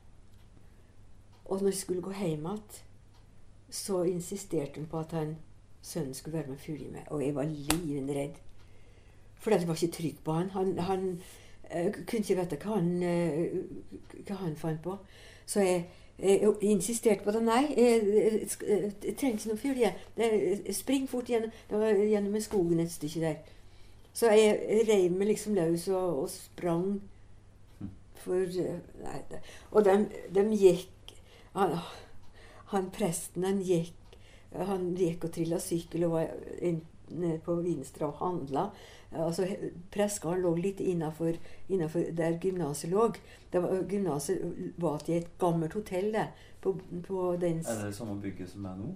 Og 1.45 1.61
når 1.61 1.71
jeg 1.71 1.79
skulle 1.79 2.03
gå 2.03 2.11
hjem 2.11 2.43
igjen, 2.43 2.83
så 3.75 4.03
insisterte 4.03 4.79
hun 4.79 4.87
på 4.87 4.99
at 4.99 5.11
han, 5.11 5.35
sønnen 5.81 6.13
skulle 6.13 6.37
være 6.37 6.47
med 6.47 6.55
og 6.55 6.61
følge 6.61 6.91
med. 6.91 6.99
Og 7.07 7.25
jeg 7.25 7.35
var 7.35 7.43
livredd. 7.43 8.37
For 9.37 9.51
jeg 9.51 9.67
var 9.67 9.73
ikke 9.73 9.93
trygg 9.93 10.15
på 10.23 10.33
han. 10.33 10.49
Han, 10.49 10.79
han 10.79 11.21
uh, 11.75 11.91
kunne 11.91 12.23
ikke 12.23 12.39
vite 12.39 12.59
hva 12.63 12.79
han, 12.79 13.03
uh, 13.03 14.21
hva 14.27 14.35
han 14.35 14.55
fant 14.55 14.81
på. 14.83 14.97
Så 15.45 15.61
jeg, 15.61 15.85
jeg 16.19 16.55
insisterte 16.61 17.23
på 17.23 17.31
det. 17.31 17.43
Nei, 17.43 17.65
jeg, 17.77 18.01
jeg, 18.07 18.93
jeg, 19.03 19.17
trenger 19.17 19.35
ikke 19.35 19.51
noe 19.51 19.57
følge. 19.57 19.93
Spring 20.73 21.09
fort 21.09 21.29
gjennom, 21.29 21.51
gjennom 21.69 22.39
skogen 22.41 22.79
et 22.79 22.91
stykke 22.91 23.21
der. 23.21 23.35
Så 24.15 24.31
jeg, 24.31 24.55
jeg 24.69 24.87
reiv 24.87 25.11
meg 25.11 25.27
liksom 25.27 25.59
løs 25.59 25.87
og, 25.91 26.21
og 26.23 26.29
sprang 26.31 27.01
for 28.25 28.41
eh, 28.41 28.77
Nei, 29.03 29.19
og 29.71 29.85
de, 29.85 29.95
de 30.35 30.45
gikk 30.55 31.11
han, 31.55 31.75
han 32.75 32.89
presten, 32.95 33.43
han 33.43 33.61
gikk 33.65 33.93
han 34.55 34.93
gikk 34.95 35.25
og 35.27 35.31
trilla 35.35 35.57
sykkel 35.59 36.05
og 36.07 36.11
var 36.13 36.29
nede 37.11 37.39
på 37.43 37.55
Vinstra 37.59 38.07
og 38.07 38.13
handla. 38.21 38.69
Altså, 39.11 39.43
he- 39.49 39.71
lå 40.39 40.53
litt 40.55 40.79
innafor 40.79 41.35
der 42.15 42.37
gymnaset 42.39 42.89
lå. 42.93 43.09
Gymnaset 43.89 44.39
var 44.77 45.03
i 45.09 45.17
et 45.17 45.27
gammelt 45.39 45.73
hotell 45.73 46.11
det, 46.13 46.27
på, 46.61 46.73
på 47.07 47.35
dens 47.41 47.67
Er 47.67 47.81
det 47.81 47.85
det 47.91 47.95
samme 47.95 48.15
bygget 48.21 48.49
som 48.49 48.65
er 48.65 48.75
nå? 48.79 48.93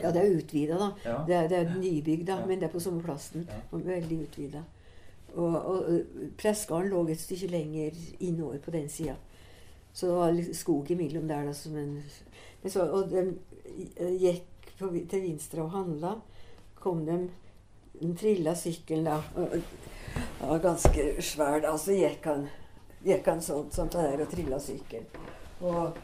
Ja, 0.00 0.12
det 0.14 0.22
er 0.22 0.36
utvida, 0.38 0.76
da. 0.78 0.90
Ja. 1.04 1.16
Det, 1.26 1.34
er- 1.34 1.48
det 1.48 1.58
er 1.58 1.72
nybygd, 1.80 2.26
da, 2.28 2.36
Ja. 2.40 2.46
men 2.46 2.60
det 2.60 2.68
er 2.68 2.72
på 2.76 2.80
samme 2.80 3.02
plassen. 3.02 3.48
Ja. 3.48 3.78
Veldig 3.78 4.20
utvida. 4.28 4.62
Og, 5.34 5.54
og 5.54 5.90
ø, 5.90 6.02
lå 6.88 7.02
et 7.08 7.20
stykke 7.20 7.46
lenger 7.50 7.90
innover 8.20 8.58
på 8.58 8.70
den 8.70 8.88
sida. 8.88 9.16
Så 9.98 10.06
det 10.06 10.12
var 10.12 10.32
litt 10.32 10.56
skog 10.56 10.90
imellom 10.90 11.26
der. 11.26 11.48
Da, 11.48 11.52
som 11.54 11.76
en, 11.76 12.02
så, 12.70 12.84
og 12.86 13.08
de 13.10 13.24
gikk 14.14 14.68
på, 14.78 14.92
til 15.10 15.24
Vinstra 15.24 15.64
og 15.64 15.72
handla. 15.74 16.12
Kom 16.78 17.02
de 17.06 17.16
Den 17.98 18.12
trilla 18.14 18.52
sykkelen, 18.54 19.08
da. 19.08 19.16
Og, 19.34 19.56
det 20.38 20.50
var 20.52 20.60
ganske 20.62 21.06
svær, 21.18 21.58
da. 21.64 21.72
Så 21.74 21.96
gikk 21.98 22.28
han, 22.30 22.46
gikk 23.02 23.26
han 23.26 23.42
sånn, 23.42 23.72
sånn 23.74 23.90
der 23.90 24.22
og 24.22 24.30
trilla 24.30 24.60
sykkelen. 24.62 25.10
Og, 25.66 25.98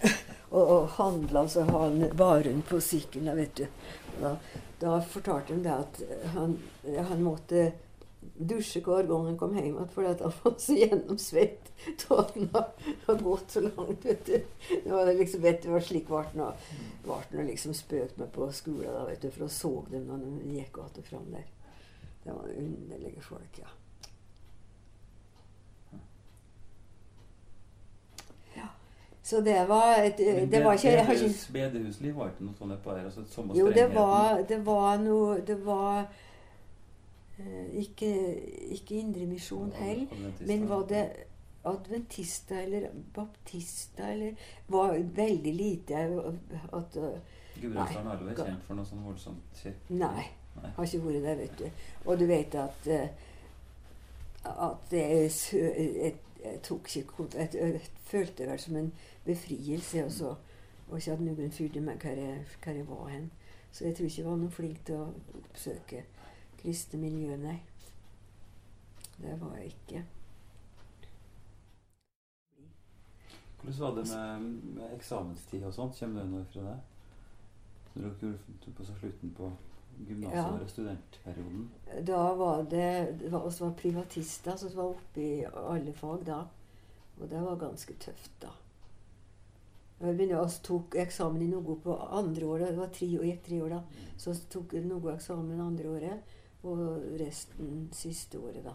og, 0.56 0.62
og 0.64 0.90
handla, 0.96 1.46
så 1.46 1.62
han 1.70 2.02
varen 2.18 2.66
på 2.66 2.82
sykkelen, 2.82 3.30
vet 3.38 3.62
du. 3.62 3.86
Da, 4.18 4.34
da 4.82 4.98
fortalte 5.06 5.54
de 5.54 5.68
det 5.68 5.78
at 5.84 6.02
han, 6.34 6.58
han 7.12 7.22
måtte 7.22 7.68
dusje 8.38 8.82
hver 8.84 9.06
gang 9.08 9.26
han 9.26 9.38
kom 9.38 9.54
hjem 9.56 9.70
igjen, 9.70 9.88
fordi 9.94 10.12
han 10.20 10.34
var 10.42 10.54
så 10.58 10.76
gjennomsvett 10.76 11.72
av 12.08 12.20
at 12.20 12.34
han 12.34 12.48
har 13.06 13.22
gått 13.22 13.50
så 13.50 13.60
langt. 13.60 14.04
vet 14.04 14.26
du. 14.26 14.40
Det 14.84 14.92
var 14.92 15.12
liksom, 15.12 15.42
vet 15.42 15.62
du, 15.62 15.68
det 15.68 15.74
var 15.74 15.80
slik 15.80 16.08
ble 17.30 17.40
han 17.40 17.50
liksom 17.50 17.74
spøkt 17.74 18.18
meg 18.20 18.32
på 18.34 18.50
skolen, 18.52 18.92
da, 18.92 19.04
vet 19.08 19.22
du, 19.22 19.30
for 19.30 19.46
å 19.46 19.52
så 19.52 19.72
dem 19.90 20.06
når 20.10 20.24
de 20.24 20.58
gikk 20.58 20.78
att 20.84 20.98
og 20.98 21.10
fram 21.10 21.32
der. 21.32 21.48
Det 22.24 22.32
var 22.32 22.48
underlige 22.58 23.20
folk, 23.22 23.58
ja. 23.60 23.68
ja. 28.56 28.68
Så 29.22 29.40
det 29.40 29.66
var 29.68 30.02
et, 30.02 30.18
Men 30.18 30.50
Det 30.50 30.64
var 30.64 30.72
ikke 30.74 30.90
jeg 30.90 31.06
har 31.06 31.14
ikke 31.14 31.52
Bedehusliv 31.52 32.14
var 32.14 32.32
ikke 32.32 32.48
noe 32.48 32.58
sånt 32.58 32.72
nedpå 32.74 32.96
her? 32.96 33.04
Altså, 33.04 33.46
jo, 33.54 33.68
det 33.70 33.86
var, 33.94 34.42
det 34.48 34.58
var 34.66 34.98
noe 34.98 35.38
Det 35.46 35.60
var 35.66 36.08
ikke, 37.82 38.10
ikke 38.76 38.94
indremisjon 39.00 39.72
heller, 39.76 40.06
men 40.46 40.68
var 40.68 40.86
det 40.88 41.02
adventister 41.66 42.58
eller 42.62 42.88
baptister 43.14 44.06
eller 44.12 44.32
var 44.68 44.94
veldig 45.16 45.52
lite 45.54 45.94
at 46.72 46.96
eh, 46.96 47.18
Gudbrandsdalen 47.60 48.06
har 48.12 48.22
vært 48.22 48.42
kjent 48.44 48.64
for 48.68 48.78
noe 48.78 48.86
sånn 48.86 49.04
voldsomt 49.04 49.60
kirke. 49.62 49.94
Nei. 49.96 50.26
Nei. 50.56 50.70
Har 50.76 50.84
ikke 50.88 51.00
vært 51.04 51.22
der, 51.26 51.36
vet 51.40 51.58
du. 51.58 51.86
Og 52.06 52.18
du 52.20 52.26
vet 52.30 52.54
at 52.60 52.86
eh, 52.86 53.08
at 54.46 54.90
det 54.90 55.32
sø- 55.32 55.72
jeg, 55.74 56.14
jeg 56.44 56.60
tok 56.62 56.86
ikke 56.96 57.26
jeg, 57.34 57.48
jeg 57.54 57.80
følte 58.06 58.46
vel 58.46 58.58
som 58.62 58.76
en 58.76 58.92
befrielse 59.26 60.04
og 60.04 60.12
så 60.12 60.34
og 60.88 60.98
ikke 61.00 61.12
at 61.16 61.20
noen 61.26 61.50
fulgte 61.50 61.80
meg 61.82 61.98
hvor 61.98 62.14
jeg, 62.20 62.44
hvor 62.62 62.72
jeg 62.72 62.88
var 62.88 63.08
hen. 63.10 63.30
Så 63.72 63.84
jeg 63.88 63.96
tror 63.96 64.06
ikke 64.06 64.20
jeg 64.22 64.28
var 64.30 64.36
noe 64.38 64.50
flink 64.54 64.84
til 64.86 65.00
å 65.02 65.08
oppsøke 65.40 66.04
kristne 66.66 66.98
miljø, 66.98 67.36
nei. 67.38 67.60
Det 69.16 69.38
var 69.40 69.54
jeg 69.56 69.70
ikke. 69.70 70.02
Hvordan 73.62 73.80
var 73.80 73.94
det 73.96 74.04
med, 74.10 74.40
med 74.74 74.94
eksamenstid 74.94 75.64
og 75.66 75.74
sånt? 75.74 75.96
Kommer 75.98 76.22
det 76.22 76.30
noe 76.30 76.44
fra 76.50 76.66
det? 76.66 76.76
Når 77.94 78.02
dere 78.04 78.34
gjorde 78.34 78.74
på 78.76 78.84
slutten 78.90 79.32
på 79.38 79.48
gymnaset 80.08 80.36
Ja. 80.36 80.44
og 80.52 80.70
studentperioden? 80.70 81.70
Da 82.06 82.20
var 82.34 82.62
det 82.70 83.16
Vi 83.22 83.30
var, 83.32 83.48
var 83.60 83.72
privatister, 83.78 84.56
så 84.56 84.68
vi 84.68 84.76
var 84.76 84.92
oppe 84.92 85.20
i 85.22 85.44
alle 85.46 85.92
fag 85.92 86.26
da. 86.26 86.42
Og 87.20 87.30
det 87.30 87.42
var 87.42 87.56
ganske 87.56 87.94
tøft, 87.94 88.32
da. 88.42 88.52
Men 89.98 90.18
vi 90.18 90.28
tok 90.62 90.94
eksamen 90.94 91.42
i 91.42 91.48
noe 91.48 91.76
på 91.80 91.94
andre 91.96 92.46
året. 92.46 92.68
Det 92.68 92.78
var 92.78 92.92
tre, 92.92 93.36
tre 93.46 93.62
år 93.62 93.68
da. 93.68 93.82
Så 94.16 94.34
tok 94.52 94.74
vi 94.74 94.84
noe 94.84 95.14
eksamen 95.14 95.60
andre 95.60 95.88
året, 95.88 96.34
og 96.66 97.20
resten 97.20 97.88
siste 97.94 98.38
året, 98.38 98.64
da. 98.64 98.74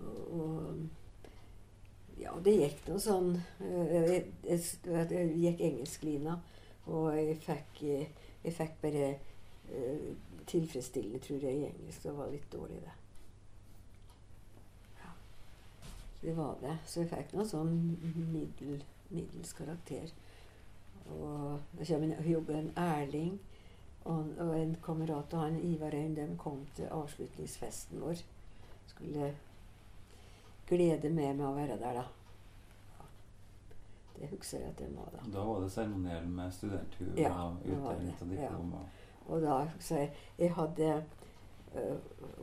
Og, 0.00 0.40
og 0.40 2.20
ja, 2.20 2.32
det 2.44 2.54
gikk 2.56 2.82
noe 2.90 3.00
sånn 3.00 3.30
eh, 3.64 3.94
Jeg, 4.12 4.20
jeg, 4.44 4.60
jeg 4.84 5.30
gikk 5.40 5.62
engelsklina, 5.70 6.36
og 6.86 7.08
jeg 7.16 7.38
fikk, 7.44 7.82
jeg 8.44 8.54
fikk 8.54 8.76
bare 8.82 9.08
uh, 9.72 10.12
tilfredsstillende, 10.46 11.18
tror 11.24 11.42
jeg, 11.42 11.58
i 11.58 11.66
engelsk. 11.66 12.04
Det 12.04 12.14
var 12.14 12.30
litt 12.30 12.46
dårlig, 12.52 12.78
det. 12.84 12.94
Ja. 15.00 15.10
Det 16.20 16.36
var 16.36 16.54
det. 16.62 16.76
Så 16.86 17.02
jeg 17.02 17.10
fikk 17.10 17.34
noe 17.34 17.48
sånn 17.50 17.74
middel, 18.30 18.84
middels 19.10 19.52
karakter. 19.58 20.14
Og 21.10 21.58
da 21.74 21.88
kommer 21.88 22.06
en, 22.06 22.30
jobber 22.30 22.60
en 22.60 22.72
Erling 22.78 23.34
og, 24.06 24.28
og 24.38 24.52
en 24.60 24.76
kamerat 24.84 25.34
av 25.34 25.40
han, 25.46 25.56
Ivar 25.66 25.94
Øyen, 25.94 26.14
de 26.16 26.26
kom 26.38 26.60
til 26.76 26.88
avslutningsfesten 26.94 28.00
vår. 28.00 28.20
Skulle 28.86 29.32
glede 30.68 31.10
med 31.10 31.34
meg 31.36 31.46
å 31.46 31.54
være 31.56 31.76
der, 31.80 32.00
da. 32.00 32.04
Ja. 32.98 33.08
Det 34.18 34.28
husker 34.32 34.58
jeg 34.62 34.68
at 34.72 34.78
de 34.78 34.88
var, 34.96 35.10
da. 35.16 35.24
Da 35.38 35.44
var 35.48 35.60
det 35.64 35.72
seremoniell 35.74 36.28
med 36.28 36.52
studenthue 36.56 37.14
Ja, 37.20 37.32
og 37.48 37.60
utdeling 37.66 38.14
av 38.20 38.32
ja. 38.32 38.40
diplom. 38.48 38.72
og- 38.74 39.02
Og 39.28 39.42
da 39.42 39.64
husker 39.64 39.96
jeg 39.98 40.12
Jeg 40.38 40.54
hadde 40.54 41.04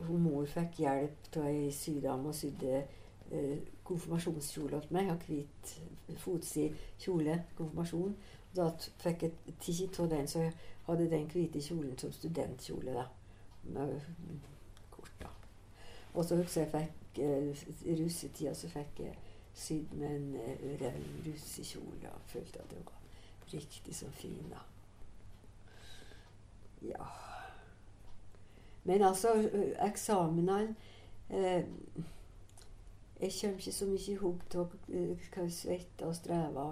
hun 0.06 0.22
Mor 0.22 0.44
fikk 0.46 0.76
hjelp 0.78 1.36
av 1.36 1.46
ei 1.48 1.70
sydame 1.72 2.28
og 2.28 2.34
sydde 2.34 2.84
øh, 3.32 3.58
konfirmasjonskjole 3.84 4.80
til 4.80 4.92
meg. 4.92 5.08
Har 5.08 5.16
hvit 5.26 5.74
fotsid 6.18 6.74
kjole, 6.98 7.44
konfirmasjon. 7.56 8.14
Da 8.56 8.68
fikk 9.02 9.22
jeg 9.22 9.32
tid 9.60 10.00
av 10.00 10.10
den, 10.12 10.26
så 10.30 10.38
jeg 10.44 10.52
hadde 10.86 11.10
den 11.10 11.30
hvite 11.32 11.62
kjolen 11.62 11.98
som 11.98 12.12
studentkjole. 12.12 12.94
da. 12.94 13.06
Med 13.62 14.00
kort, 14.90 15.14
da. 15.22 15.28
Og 16.14 16.24
så 16.24 16.36
husker 16.36 16.60
jeg 16.60 16.70
fikk 16.70 17.18
i 17.18 17.94
russetida 18.02 18.54
så 18.54 18.68
fikk 18.68 19.00
jeg 19.00 19.18
sydd 19.54 19.92
med 19.92 20.16
en 20.16 20.34
øh, 20.34 20.80
rød 20.80 21.26
russekjole 21.26 22.10
og 22.10 22.20
følte 22.26 22.58
at 22.58 22.70
det 22.70 22.78
var 22.84 23.00
riktig 23.52 23.96
så 23.96 24.10
fin, 24.10 24.50
da. 24.50 24.58
Ja 26.82 27.04
Men 28.84 29.02
altså, 29.02 29.28
eksamenene 29.86 30.74
eh, 31.30 31.64
Jeg 33.20 33.32
kommer 33.40 33.58
ikke 33.58 33.72
så 33.72 33.86
mye 33.86 34.12
i 34.12 34.16
hop 34.20 34.54
av 34.54 34.74
hva 34.88 35.44
jeg 35.44 35.52
svetta 35.52 36.08
og 36.10 36.16
streva 36.18 36.64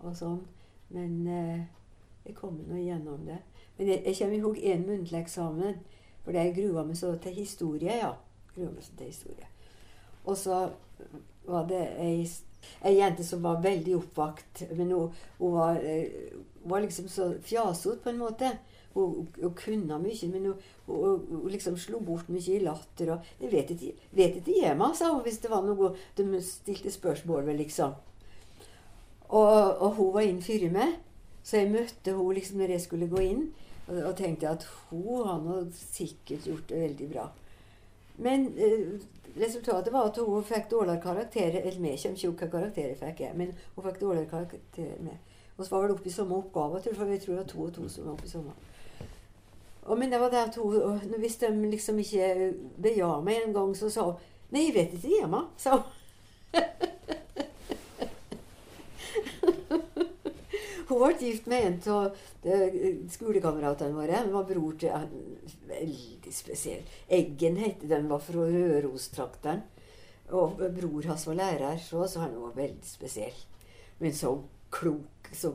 og 0.00 0.14
sånn. 0.16 0.46
Men 0.94 1.26
eh, 1.26 1.66
jeg 2.24 2.36
kommer 2.38 2.64
nå 2.64 2.78
igjennom 2.78 3.26
det. 3.26 3.40
Men 3.80 3.88
jeg, 3.88 4.02
jeg 4.04 4.16
kommer 4.18 4.36
i 4.36 4.40
hug 4.44 4.58
én 4.60 4.82
muntlig 4.84 5.22
eksamen. 5.22 5.78
For 6.20 6.36
jeg 6.36 6.52
grua 6.52 6.84
meg 6.84 6.98
så 7.00 7.14
til 7.16 7.38
historie, 7.40 7.94
ja. 8.02 8.10
Grua 8.52 8.68
meg 8.74 8.84
så 8.84 8.92
til 8.98 9.08
historie. 9.08 9.46
Og 10.28 10.36
så 10.36 10.58
var 11.46 11.64
det 11.70 11.80
ei, 11.96 12.26
ei 12.84 12.98
jente 12.98 13.24
som 13.24 13.40
var 13.42 13.62
veldig 13.64 13.94
oppvakt. 13.96 14.66
Men 14.76 14.92
hun, 14.92 15.14
hun 15.38 15.54
var, 15.54 15.80
eh, 15.80 16.34
var 16.68 16.84
liksom 16.84 17.08
så 17.08 17.30
fjasete 17.40 18.04
på 18.04 18.12
en 18.12 18.20
måte. 18.20 18.50
Hun, 18.92 19.30
hun 19.40 19.54
kunne 19.56 19.98
mye, 20.02 20.28
men 20.28 20.50
hun, 20.50 20.68
hun, 20.86 21.24
hun 21.30 21.48
liksom 21.48 21.78
slo 21.80 22.02
bort 22.04 22.28
mye 22.28 22.58
i 22.58 22.60
latter. 22.60 23.14
Og, 23.14 23.32
'Jeg 23.40 23.52
vet 23.52 23.70
ikke, 23.70 23.92
vet 24.12 24.36
ikke 24.36 24.60
hjemme', 24.60 24.92
sa 24.94 25.14
hun 25.14 25.24
hvis 25.24 25.40
det 25.40 25.50
var 25.50 25.64
noe 25.64 25.94
de 26.18 26.42
stilte 26.42 26.90
spørsmål 26.90 27.46
ved, 27.46 27.56
liksom. 27.64 27.96
Og, 29.28 29.80
og 29.80 29.90
hun 29.94 30.14
var 30.14 30.20
inn 30.20 30.42
før 30.42 30.68
meg, 30.74 30.98
så 31.42 31.56
jeg 31.56 31.72
møtte 31.72 32.12
hun 32.12 32.34
liksom 32.34 32.58
når 32.58 32.76
jeg 32.76 32.80
skulle 32.80 33.08
gå 33.08 33.24
inn. 33.24 33.44
Og, 33.90 34.02
og 34.06 34.16
tenkte 34.16 34.48
at 34.48 34.66
hun 34.90 35.26
har 35.26 35.40
nå 35.42 35.62
sikkert 35.74 36.46
gjort 36.46 36.68
det 36.70 36.82
veldig 36.84 37.08
bra. 37.10 37.26
Men 38.22 38.46
eh, 38.58 39.00
resultatet 39.40 39.92
var 39.92 40.10
at 40.10 40.20
hun 40.22 40.44
fikk 40.46 40.70
dårligere 40.70 41.02
karakterer. 41.02 41.60
Eller 41.64 41.80
vi 41.80 41.96
kommer 42.02 42.38
hva 42.38 42.50
karakterer 42.54 42.98
fikk 43.00 43.24
jeg, 43.26 43.36
men 43.36 43.54
hun 43.74 43.86
fikk 43.88 44.00
dårligere 44.00 44.30
karakterer 44.30 45.02
med. 45.04 45.18
Og 45.56 45.66
så 45.66 45.74
var 45.74 45.82
vel 45.84 45.94
oppe 45.96 46.08
i 46.08 46.12
samme 46.12 46.36
oppgave, 46.36 46.82
for 46.94 47.10
jeg 47.12 47.20
tror 47.20 47.34
det 47.34 47.42
var 47.42 47.48
to 47.48 47.62
og 47.62 47.74
to 47.74 47.88
som 47.88 48.06
var 48.06 48.12
oppe 48.14 48.28
i 48.28 48.32
samme. 48.32 48.54
Og, 49.82 49.98
men 49.98 50.12
det 50.12 50.20
var 50.20 50.30
det 50.30 50.36
at 50.36 50.56
hun, 50.56 51.00
hvis 51.18 51.36
de 51.36 51.50
liksom 51.70 51.98
ikke 51.98 52.52
beja 52.82 53.10
meg 53.24 53.42
en 53.44 53.54
gang, 53.54 53.76
så 53.76 53.90
sa 53.90 54.04
hun 54.10 54.14
'Nei, 54.50 54.64
jeg 54.66 54.74
vet 54.74 54.94
ikke 54.94 55.20
hjemme', 55.20 55.44
sa 55.56 55.76
hun. 55.76 55.82
Hun 60.90 60.98
ble 61.04 61.12
gift 61.22 61.46
med 61.46 61.66
en 61.68 61.76
av 61.94 62.16
skolekameratene 63.14 63.94
våre. 63.94 64.16
Han 64.24 64.32
var 64.34 64.48
bror 64.48 64.74
til 64.80 64.90
en 64.90 65.12
veldig 65.70 66.32
spesiell. 66.34 66.82
Eggen 67.06 67.60
het 67.62 67.84
den, 67.86 68.08
var 68.10 68.18
fra 68.24 68.48
Rørostrakteren. 68.50 69.62
Og 70.34 70.58
bror 70.74 71.06
hans 71.10 71.26
var 71.26 71.38
lærer, 71.38 71.78
så, 71.82 72.02
så 72.10 72.24
han 72.24 72.34
var 72.42 72.58
veldig 72.58 72.86
spesiell. 72.86 73.38
Men 74.02 74.14
så 74.14 74.34
klok, 74.74 75.30
så 75.32 75.52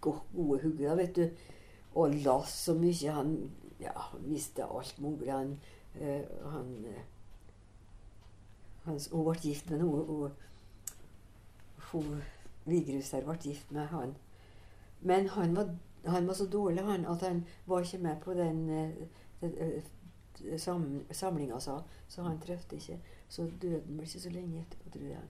gode 0.00 0.60
hugger, 0.62 0.94
vet 1.00 1.16
du. 1.16 1.24
Og 1.94 2.20
las 2.24 2.52
så 2.66 2.76
mye. 2.76 3.16
Han 3.16 3.34
ja, 3.80 3.96
visste 4.28 4.68
alt 4.68 5.00
mulig. 5.00 5.32
Han, 5.32 5.58
øh, 6.00 6.22
han, 6.52 6.72
han 8.84 9.00
Hun 9.12 9.24
ble 9.30 9.40
gift 9.40 9.70
med 9.70 9.80
noe. 9.80 10.30
Hun 11.92 12.22
Vigrus 12.68 13.14
her 13.16 13.24
ble 13.24 13.40
gift 13.40 13.72
med 13.72 13.88
han. 13.96 14.18
Men 15.00 15.28
han 15.28 15.56
var, 15.56 15.76
han 16.04 16.26
var, 16.26 16.34
så 16.34 16.46
dårlig 16.46 16.82
han, 16.82 17.06
at 17.06 17.22
han 17.22 17.44
var 17.64 17.80
ikke 17.80 17.98
med 17.98 18.20
på 18.20 18.34
den, 18.34 18.66
den, 19.40 19.54
den 20.38 20.58
sam, 20.58 21.04
samlinga, 21.10 21.60
så, 21.60 21.82
så 22.08 22.22
han 22.22 22.40
trøfte 22.40 22.76
ikke. 22.76 22.98
Så 23.28 23.50
døden 23.62 23.96
ble 23.96 24.06
ikke 24.06 24.20
så 24.20 24.30
lenge 24.30 24.60
etterpå, 24.60 24.90
tror 24.90 25.06
jeg. 25.12 25.28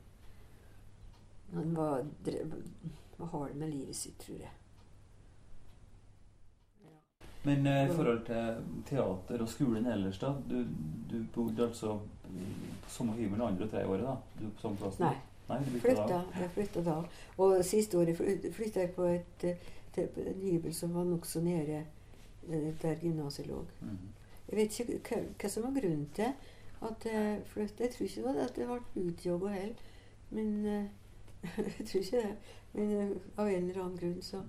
Han 1.55 1.77
var, 1.77 2.07
var 3.17 3.27
hard 3.27 3.55
med 3.55 3.71
livet 3.73 3.97
sitt, 3.97 4.19
tror 4.21 4.39
jeg. 4.39 4.55
Men 7.43 7.67
eh, 7.67 7.85
i 7.87 7.95
forhold 7.95 8.25
til 8.27 8.65
teater 8.89 9.43
og 9.43 9.49
skolen 9.49 9.87
ellers, 9.87 10.19
da? 10.19 10.35
Du, 10.51 10.65
du 11.11 11.23
bodde 11.35 11.65
altså 11.65 11.99
på 12.85 12.91
samme 12.93 13.15
hybel 13.17 13.43
andre 13.43 13.65
og 13.65 13.71
tredje 13.71 13.87
året? 13.87 14.05
da? 14.05 14.17
Du 14.41 14.51
på 14.51 14.61
samme 14.61 14.77
plass? 14.77 14.99
Nei. 15.01 15.15
Nei 15.49 15.59
du 15.65 15.81
flytta, 15.81 16.07
da. 16.09 16.21
Jeg 16.37 16.51
flytta 16.55 16.85
da. 16.85 16.97
Og 17.41 17.65
siste 17.65 17.99
året 17.99 18.17
flytta 18.17 18.85
jeg 18.85 18.93
på 18.97 19.09
et, 19.09 19.45
et, 19.45 20.19
en 20.27 20.43
hybel 20.43 20.75
som 20.75 20.95
var 20.95 21.09
nokså 21.09 21.41
nede 21.41 21.83
eh, 22.49 22.69
der 22.83 23.01
gymnaset 23.03 23.47
lå. 23.49 23.63
Mm. 23.81 23.99
Jeg 24.49 24.57
vet 24.57 24.81
ikke 24.81 24.99
hva, 25.09 25.23
hva, 25.41 25.51
som 25.53 25.65
var 25.65 25.81
grunnen 25.81 26.07
til 26.17 26.33
at 26.89 27.09
jeg 27.09 27.43
flytta. 27.47 27.85
Jeg 27.85 27.95
tror 27.95 28.07
ikke 28.07 28.21
det 28.21 28.29
var 28.29 28.39
det 28.39 28.47
at 28.47 28.57
det 28.57 28.69
ble 28.69 29.09
utjogga 29.09 29.55
heller. 29.57 29.83
Men 30.31 30.55
uh, 30.67 30.85
jeg 31.79 31.87
tror 31.87 32.01
ikke 32.01 32.23
det. 32.23 32.37
Men 32.73 32.97
uh, 32.97 33.17
av 33.37 33.49
en 33.49 33.69
eller 33.69 33.83
annen 33.83 33.99
grunn 33.99 34.23
så, 34.23 34.43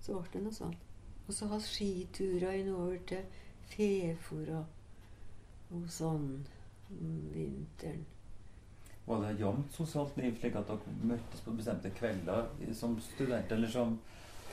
så 0.00 0.18
ble 0.18 0.36
det 0.36 0.46
noe 0.46 0.56
sånt. 0.56 0.88
Og 1.26 1.34
så 1.34 1.48
ha 1.48 1.58
skiturer 1.62 2.58
innover 2.58 2.98
til 3.08 3.24
Fefor 3.72 4.48
og, 4.58 4.64
og 5.72 5.86
sånn 5.88 6.26
om 6.92 7.12
vinteren. 7.32 8.02
Var 9.06 9.22
det 9.24 9.40
jevnt 9.40 9.74
sosialt 9.74 10.16
liv, 10.16 10.36
slik 10.38 10.56
at 10.56 10.68
dere 10.68 10.96
møttes 11.02 11.42
på 11.42 11.54
bestemte 11.58 11.90
kvelder 11.96 12.46
som 12.78 12.94
studenter, 13.02 13.56
eller 13.56 13.72
som, 13.72 13.96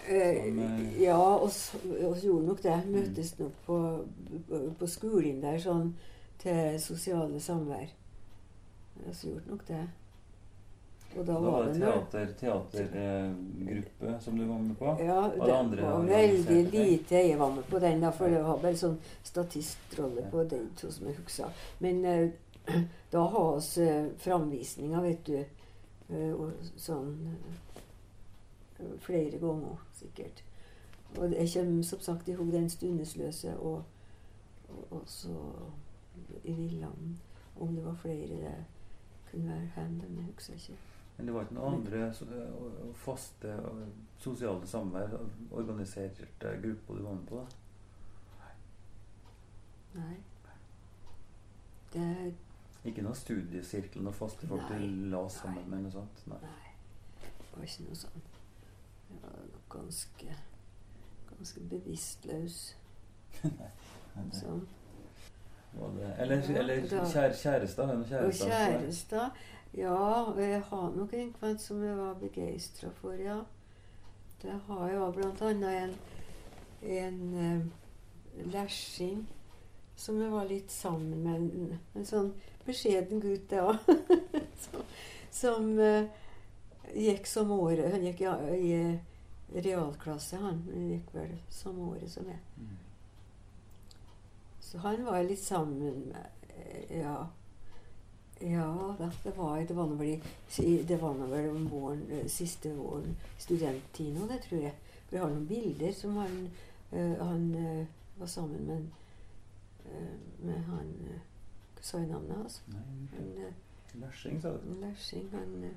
som 0.07 0.15
eh, 0.15 1.01
Ja, 1.03 1.19
oss, 1.37 1.75
gjorde 2.23 2.47
nok 2.47 2.63
det. 2.63 2.79
Møttes 2.89 3.35
mm. 3.37 3.43
nok 3.45 3.61
på, 3.67 3.77
på 4.79 4.89
skolen 4.89 5.43
der 5.43 5.61
sånn 5.61 5.93
til 6.41 6.79
sosiale 6.81 7.39
samvær. 7.43 7.93
Vi 8.99 9.15
gjorde 9.29 9.53
nok 9.53 9.67
det. 9.67 9.85
Og 11.17 11.25
da, 11.25 11.33
da 11.33 11.39
var 11.39 11.63
det 11.65 11.79
teater, 11.79 12.27
teatergruppe 12.39 14.11
som 14.21 14.37
du 14.37 14.43
var 14.45 14.59
med 14.61 14.75
på? 14.77 14.91
Ja, 14.99 15.21
det, 15.33 15.77
det 15.77 15.83
var 15.83 16.03
veldig 16.05 16.59
lite 16.71 17.15
jeg 17.15 17.39
var 17.39 17.55
med 17.55 17.65
på 17.69 17.79
den, 17.79 18.03
da, 18.03 18.11
for 18.13 18.29
det 18.29 18.43
var 18.45 18.61
bare 18.61 18.77
sånn 18.77 18.99
statistrolle 19.25 20.27
på 20.29 20.43
den, 20.51 20.67
to 20.77 20.91
som 20.93 21.09
jeg 21.09 21.17
husker. 21.17 21.65
Men 21.81 22.05
uh, 22.05 22.29
da 23.13 23.23
har 23.33 23.55
vi 23.59 23.85
uh, 23.85 24.11
framvisninger, 24.17 25.01
vet 25.01 25.27
du. 25.27 25.39
Og 26.09 26.69
sånn 26.73 27.11
flere 29.03 29.37
ganger, 29.37 29.77
sikkert. 29.93 30.43
Og 31.17 31.31
jeg 31.35 31.49
kommer 31.53 31.83
som 31.83 31.99
sagt 31.99 32.29
i 32.29 32.33
hug 32.33 32.51
den 32.53 32.69
Stundesløse 32.69 33.53
og, 33.59 33.83
og, 34.69 34.87
og 34.89 35.03
så 35.05 35.35
i 36.43 36.53
Villand. 36.53 37.17
Om 37.59 37.75
det 37.75 37.85
var 37.85 37.95
flere 37.95 38.27
det 38.27 38.55
kunne 39.31 39.49
være 39.49 39.69
hen, 39.75 39.97
men 39.97 40.17
jeg 40.17 40.25
husker 40.33 40.53
ikke. 40.53 40.77
Men 41.17 41.27
det 41.27 41.33
var 41.33 41.41
ikke 41.41 41.53
noen 41.53 41.73
andre 41.73 42.05
eh, 42.07 42.91
faste 42.95 43.55
sosiale 44.17 44.67
samvær, 44.67 45.17
organiserte 45.51 46.53
grupper 46.63 46.95
du 46.95 47.03
var 47.03 47.13
med 47.13 47.25
på? 47.27 47.35
da? 47.35 47.45
Nei. 49.99 50.15
Det 51.93 52.33
Ikke 52.87 53.03
noen 53.03 53.17
studiesirkel, 53.17 54.03
noen 54.03 54.15
faste 54.15 54.47
folk 54.47 54.69
du 54.69 54.85
la 55.11 55.25
sammen 55.33 55.65
med? 55.67 55.83
noe 55.83 55.91
sånt? 55.91 56.23
Nei. 56.31 56.39
Nei. 56.45 56.73
Det 57.19 57.47
var 57.55 57.65
ikke 57.67 57.87
noe 57.89 57.99
sånt. 57.99 58.35
Jeg 59.09 59.21
var 59.23 59.47
ganske, 59.73 60.35
ganske 61.31 61.63
bevisstløs. 61.73 62.59
sånn. 64.39 64.67
Eller, 65.79 66.41
eller 66.59 66.87
kjære, 66.87 67.33
kjærester? 67.35 67.91
Kjærester? 68.09 68.47
kjæreste. 68.49 69.25
Ja, 69.77 70.33
jeg 70.37 70.61
har 70.61 70.89
nok 70.95 71.13
en 71.13 71.33
kvant 71.33 71.61
som 71.61 71.83
jeg 71.83 71.97
var 71.97 72.13
begeistra 72.13 72.89
for, 73.01 73.13
ja. 73.13 73.41
Det 74.41 74.55
har 74.67 74.87
jeg 74.87 75.01
òg 75.03 75.19
annet 75.25 75.67
en, 75.83 75.93
en 76.81 77.19
uh, 77.35 78.47
lærsing 78.53 79.27
som 79.99 80.21
jeg 80.21 80.31
var 80.31 80.47
litt 80.47 80.71
sammen 80.71 81.23
med. 81.23 81.35
En, 81.35 81.79
en 81.95 82.07
sånn 82.07 82.31
beskjeden 82.69 83.21
gutt, 83.23 83.49
det 83.51 83.61
òg. 83.65 83.77
som, 84.63 84.83
som 85.31 85.71
uh, 85.79 86.05
gikk 86.95 87.27
som 87.29 87.51
året 87.53 87.91
Han 87.93 88.05
gikk 88.07 88.23
ja, 88.25 88.35
i 88.55 88.73
uh, 88.77 88.99
realklasse, 89.55 90.37
han. 90.37 90.61
Han 90.73 90.93
gikk 90.93 91.09
vel 91.15 91.33
samme 91.53 91.89
året 91.93 92.11
som 92.11 92.29
jeg. 92.29 92.39
Mm. 92.59 92.77
Så 94.69 94.77
han 94.85 95.05
var 95.05 95.23
litt 95.25 95.41
sammen 95.41 96.09
med, 96.11 96.49
ja. 96.93 97.27
Ja, 98.41 98.95
det 99.23 99.37
var, 99.37 99.59
det 99.67 99.73
var 99.73 99.87
nå 99.87 99.95
vel, 99.99 100.21
det 100.87 100.97
var 101.01 101.13
vel 101.27 101.49
om 101.49 101.65
våren, 101.67 102.05
eh, 102.11 102.27
siste 102.27 102.71
våren, 102.71 103.17
studenttiden 103.37 104.29
det 104.29 104.37
tror 104.45 104.61
jeg. 104.61 104.75
For 105.07 105.17
jeg 105.17 105.23
har 105.23 105.33
noen 105.33 105.47
bilder 105.49 105.91
som 105.97 106.15
han, 106.21 106.37
uh, 106.93 107.17
han 107.19 107.49
uh, 107.55 108.19
var 108.19 108.29
sammen 108.31 108.63
med, 108.69 108.85
uh, 109.89 110.45
med 110.45 110.63
han 110.69 110.93
sa 111.81 111.97
jeg 111.97 112.07
navnet 112.07 112.37
hans? 112.37 112.63
Altså? 112.67 113.51
Lærsing, 113.93 114.41
sa 114.41 114.49
du? 114.49 114.73
Lærsing, 114.81 115.29
han 115.31 115.75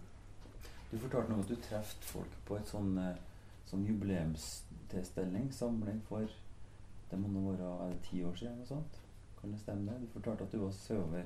Du 0.90 0.98
fortalte 0.98 1.30
noe 1.30 1.38
om 1.38 1.44
at 1.44 1.48
du 1.48 1.57
traff 1.57 1.94
folk 2.05 2.34
på 2.46 2.57
et 2.57 2.68
sånn, 2.68 2.96
sånn 3.66 3.86
jubileumstilstelning, 3.88 5.53
samling 5.55 6.03
for 6.09 6.28
Det 7.11 7.20
må 7.20 7.28
nå 7.28 7.44
være 7.50 7.70
er 7.86 7.92
det 7.92 8.03
ti 8.09 8.22
år 8.24 8.34
siden? 8.36 8.59
Noe 8.61 8.68
sånt? 8.68 9.00
Kan 9.40 9.53
det 9.53 9.61
stemme? 9.61 9.96
Du 10.00 10.07
fortalte 10.12 10.44
at 10.44 10.53
du 10.53 10.59
var 10.62 10.70
søver 10.76 11.24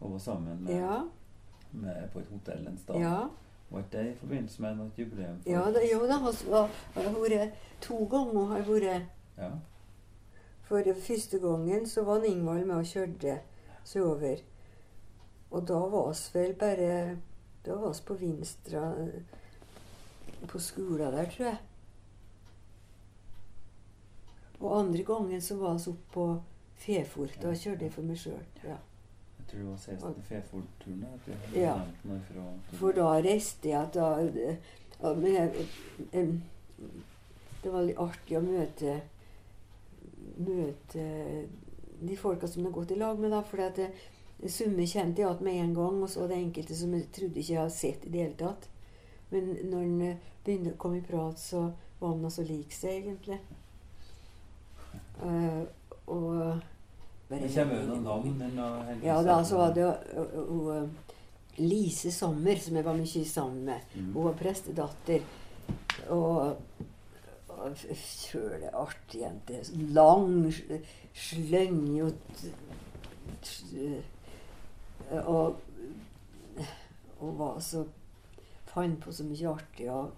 og 0.00 0.12
var 0.12 0.18
sammen 0.18 0.64
med, 0.64 0.74
ja. 0.74 1.02
med 1.72 2.08
på 2.12 2.20
et 2.20 2.30
hotell 2.32 2.66
en 2.66 2.78
sted. 2.78 3.00
Ja. 3.00 3.26
Var 3.72 3.84
det 3.92 4.06
i 4.08 4.14
forbindelse 4.18 4.62
med 4.62 4.80
et 4.86 4.98
jubileum? 4.98 5.42
Ja, 5.46 5.66
det, 5.72 5.84
jo 5.92 6.00
da. 6.06 6.18
Jeg 6.96 7.04
har 7.04 7.20
vært 7.20 7.60
to 7.80 8.04
ganger. 8.10 8.46
har 8.46 8.64
vært 8.66 9.06
ja. 9.38 9.50
For 10.62 10.94
første 11.06 11.38
gangen 11.38 11.86
så 11.86 12.04
var 12.04 12.24
Ingvald 12.24 12.64
med 12.64 12.76
og 12.76 12.86
kjørte 12.86 13.38
sørover. 13.84 14.42
Og 15.50 15.66
da 15.68 15.74
var 15.92 16.12
vi 16.12 16.38
vel 16.38 16.54
bare 16.54 17.16
Da 17.64 17.74
var 17.74 17.88
oss 17.92 18.00
på 18.00 18.14
Vinstra 18.18 18.94
på 20.48 20.58
skolen 20.58 21.12
der, 21.14 21.28
tror 21.30 21.46
jeg. 21.46 21.58
Og 24.60 24.78
andre 24.80 25.02
gangen 25.04 25.40
så 25.40 25.56
var 25.56 25.78
vi 25.78 25.90
oppe 25.90 26.12
på 26.12 26.24
Fefort. 26.82 27.36
Da 27.42 27.52
kjørte 27.54 27.84
jeg 27.86 27.92
for 27.94 28.02
meg 28.06 28.18
sjøl. 28.18 28.42
Ja. 28.64 28.76
Jeg 29.38 29.46
tror 29.48 29.58
det 29.58 29.68
var 29.68 29.76
siste 29.84 30.22
Fefort-turen. 30.28 31.04
Ja. 31.54 31.74
fra- 32.28 32.76
For 32.78 32.92
da 32.92 33.08
reiste 33.22 33.68
jeg 33.68 33.88
da 33.94 34.06
jeg, 34.16 34.58
Det 37.62 37.72
var 37.72 37.82
litt 37.86 37.98
artig 37.98 38.36
å 38.38 38.40
møte 38.42 39.00
Møte 40.42 41.04
de 42.08 42.16
folka 42.16 42.48
som 42.48 42.62
jeg 42.62 42.70
har 42.70 42.80
gått 42.80 42.90
i 42.94 42.98
lag 43.00 43.18
med. 43.18 43.30
da, 43.30 43.42
for 43.42 43.56
det- 43.56 43.92
Summe 44.48 44.82
kjente 44.86 45.22
jeg 45.22 45.28
igjen 45.28 45.44
med 45.44 45.54
en 45.54 45.74
gang, 45.74 46.02
og 46.02 46.08
så 46.10 46.26
det 46.26 46.36
enkelte 46.36 46.74
som 46.74 46.92
jeg 46.94 47.12
trodde 47.12 47.38
ikke 47.38 47.52
jeg 47.52 47.60
hadde 47.60 47.74
sett 47.74 48.06
i 48.06 48.10
det 48.10 48.22
hele 48.24 48.34
tatt. 48.34 48.68
Men 49.30 49.56
når 49.70 49.82
en 49.82 50.00
eh, 50.02 50.16
begynte 50.44 50.72
å 50.74 50.76
komme 50.82 50.98
i 50.98 51.06
prat, 51.06 51.38
så 51.38 51.72
var 52.00 52.16
en 52.16 52.30
så 52.30 52.42
lik 52.42 52.72
seg, 52.74 53.04
egentlig. 53.04 53.38
Uh, 55.22 55.62
og 56.10 56.60
Det 57.28 57.54
kommer 57.54 57.78
jo 57.78 57.86
noen 57.86 58.02
navn. 58.04 58.34
Den 58.40 59.04
Ja, 59.04 59.22
da 59.22 59.38
så 59.44 59.56
var 59.56 59.72
det 59.76 59.86
ø, 60.18 60.88
Lise 61.62 62.10
Sommer, 62.12 62.56
som 62.56 62.76
jeg 62.76 62.84
var 62.84 62.98
mye 62.98 63.24
sammen 63.24 63.64
med. 63.64 63.80
Mm. 63.94 64.12
Hun 64.14 64.24
var 64.24 64.34
prestedatter. 64.40 65.22
Og, 66.10 66.56
og 67.62 68.84
artig 68.84 69.22
jente. 69.22 69.62
Lang, 69.94 70.52
slyngete 71.14 72.52
Og 75.22 75.58
og 77.22 77.38
var 77.38 77.60
så 77.60 77.84
Fant 78.72 79.02
på 79.04 79.12
så 79.12 79.24
mye 79.28 79.50
artig 79.50 79.88
og 79.92 80.14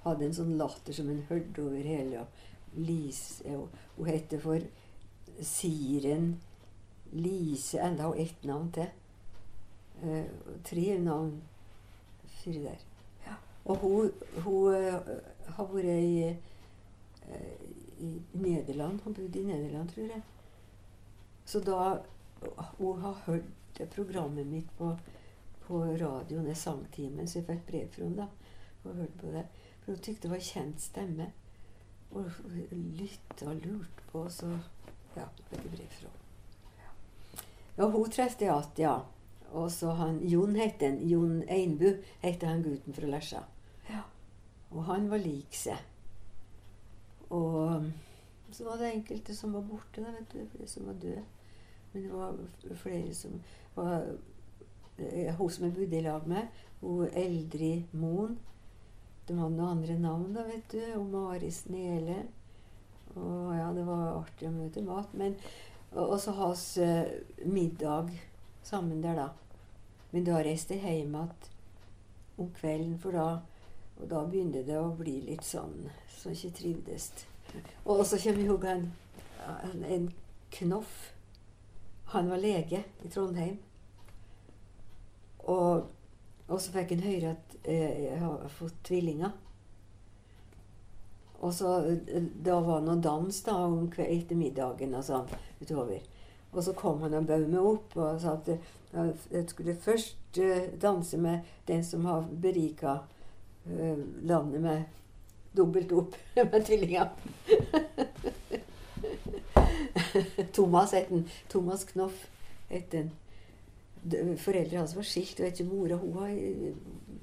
hadde 0.00 0.24
en 0.24 0.36
sånn 0.36 0.54
latter 0.56 0.96
som 0.96 1.10
en 1.12 1.26
hørte 1.28 1.60
over 1.60 1.84
hele. 1.84 2.22
Og 2.22 2.78
Lise 2.80 3.52
og, 3.52 3.74
Hun 3.98 4.08
heter 4.08 4.40
for 4.40 4.64
Siren 5.44 6.30
Lise 7.12 7.82
Enda 7.84 8.08
hun 8.08 8.22
ett 8.22 8.46
navn 8.48 8.70
til. 8.72 8.88
Uh, 10.00 10.24
tre 10.64 10.96
navn 11.02 11.34
fire 12.38 12.62
der. 12.70 13.36
Og 13.68 13.76
hun, 13.84 14.10
hun 14.46 14.72
uh, 14.72 15.12
har 15.58 15.68
vært 15.74 15.92
i, 16.00 16.32
i 17.98 18.22
Nederland. 18.32 19.00
Han 19.04 19.14
bodde 19.14 19.38
i 19.38 19.44
Nederland, 19.44 19.90
tror 19.90 20.12
jeg. 20.12 20.22
Så 21.44 21.60
da 21.60 21.98
Hun 22.78 23.00
har 23.02 23.16
hørt 23.26 23.90
programmet 23.90 24.46
mitt 24.46 24.68
på, 24.78 24.92
på 25.66 25.80
radioen, 25.84 26.46
i 26.46 26.54
sangtimen, 26.54 27.26
så 27.28 27.40
jeg 27.40 27.46
fikk 27.48 27.64
brev 27.66 27.88
fra 27.90 28.04
henne. 28.04 28.16
da, 28.16 28.28
og 28.84 28.94
hørte 28.94 29.18
på 29.18 29.32
det. 29.32 29.42
For 29.80 29.92
hun 29.92 30.02
tykte 30.02 30.28
det 30.28 30.30
var 30.30 30.44
kjent 30.46 30.80
stemme. 30.80 31.32
Og 32.10 32.30
lytta 32.70 33.50
og 33.50 33.66
lurte 33.66 34.06
på, 34.12 34.22
så 34.30 34.52
ja, 35.16 35.26
fikk 35.50 35.64
jeg 35.64 35.72
brev 35.74 35.90
fra 35.96 36.12
henne. 36.12 36.18
Ja, 37.78 37.90
hun 37.90 38.10
traff 38.10 38.40
jeg 38.40 38.48
igjen, 38.48 38.72
ja. 38.78 38.96
Og 39.52 39.70
så 39.72 39.92
han 39.96 40.18
Jon 40.28 40.56
het 40.58 40.82
han. 40.82 40.98
Jon 41.08 41.42
Einbu 41.48 42.02
het 42.22 42.42
han 42.42 42.62
gutten 42.62 42.94
fra 42.94 43.06
Lesja. 43.06 43.44
Ja. 43.88 44.02
Og 44.70 44.84
han 44.84 45.10
var 45.10 45.22
lik 45.22 45.54
seg. 45.54 45.78
Og 47.34 47.90
så 48.50 48.64
var 48.64 48.78
det 48.80 48.92
enkelte 48.92 49.36
som 49.36 49.52
var 49.52 49.66
borte, 49.68 50.02
da, 50.04 50.12
vet 50.14 50.32
du. 50.32 50.66
Som 50.66 50.88
var 50.88 50.98
døde. 51.02 51.24
Men 51.92 52.02
det 52.02 52.12
var 52.12 52.34
flere 52.76 53.14
som 53.14 53.38
var 53.74 54.10
eh, 54.98 55.34
Hun 55.36 55.50
som 55.50 55.64
jeg 55.64 55.74
bodde 55.74 55.98
i 55.98 56.04
lag 56.04 56.26
med, 56.28 56.48
hun 56.80 57.08
Eldrid 57.12 57.92
Moen. 57.92 58.38
De 59.28 59.36
hadde 59.36 59.56
noen 59.56 59.76
andre 59.76 59.98
navn, 60.00 60.32
da, 60.36 60.44
vet 60.48 60.72
du. 60.72 60.80
Og 60.98 61.06
Mari 61.12 61.50
Snele. 61.52 62.22
Og 63.14 63.52
ja, 63.56 63.68
det 63.74 63.84
var 63.88 64.20
artig 64.20 64.48
å 64.48 64.54
møte 64.54 64.84
mat. 64.84 65.12
Men 65.16 65.36
og, 65.92 66.18
så 66.20 66.34
ha 66.36 66.50
eh, 66.84 67.12
middag 67.48 68.12
sammen 68.62 69.02
der, 69.02 69.16
da. 69.16 69.28
Men 70.12 70.24
da 70.24 70.40
reiste 70.44 70.76
jeg 70.76 71.00
hjem 71.00 71.16
igjen 71.16 71.54
om 72.38 72.50
kvelden, 72.54 72.98
for 73.02 73.16
da 73.16 73.28
og 73.98 74.06
da 74.10 74.22
begynte 74.26 74.64
det 74.66 74.78
å 74.78 74.94
bli 74.94 75.18
litt 75.26 75.44
sånn 75.46 75.88
som 76.18 76.32
ikke 76.32 76.54
trivdes. 76.60 77.10
Og 77.84 78.04
så 78.06 78.18
kommer 78.20 78.42
jeg 78.42 78.48
ihåg 78.48 78.66
en, 78.70 78.84
en, 79.46 79.84
en 79.84 80.08
Knoff. 80.50 81.12
Han 82.14 82.30
var 82.30 82.40
lege 82.40 82.82
i 83.04 83.10
Trondheim. 83.12 83.58
Og, 85.48 85.88
og 86.48 86.60
så 86.60 86.72
fikk 86.72 86.94
han 86.94 87.04
høre 87.04 87.34
at 87.34 87.56
eh, 87.64 88.04
jeg 88.06 88.20
har 88.22 88.48
fått 88.52 88.78
tvillinger. 88.88 89.34
Og 91.40 91.54
så 91.54 91.74
eh, 91.84 92.22
Da 92.44 92.60
var 92.60 92.80
det 92.80 92.88
noe 92.88 93.02
dans 93.04 93.42
da 93.44 93.56
om 93.66 93.90
ettermiddagen 93.92 94.96
og 94.96 95.04
sånn 95.04 95.28
utover. 95.60 96.00
Og 96.52 96.64
så 96.64 96.72
kom 96.72 97.02
han 97.04 97.16
og 97.18 97.28
bød 97.28 97.46
meg 97.52 97.70
opp 97.74 97.96
og 98.00 98.20
sa 98.22 98.38
at 98.38 98.48
eh, 98.54 99.12
jeg 99.30 99.44
skulle 99.52 99.76
først 99.76 100.40
eh, 100.40 100.72
danse 100.80 101.20
med 101.20 101.46
den 101.68 101.84
som 101.84 102.08
har 102.08 102.28
berika 102.32 103.02
eh, 103.76 103.98
landet 104.28 104.60
med 104.64 104.78
dobbelt 105.56 105.92
opp 105.92 106.16
med 106.34 106.66
tvillinger. 106.66 107.08
Thomas 110.52 110.92
het 110.92 111.08
han. 111.08 111.28
Thomas 111.48 111.84
Knoff 111.84 112.30
het 112.68 112.92
han. 112.92 113.10
Foreldrene 114.38 114.78
hans 114.78 114.96
var 114.96 115.02
skilt. 115.06 115.40
Vet 115.40 115.58
ikke, 115.58 115.70
Mora 115.70 115.96
hun 116.00 116.14
var, 116.14 116.30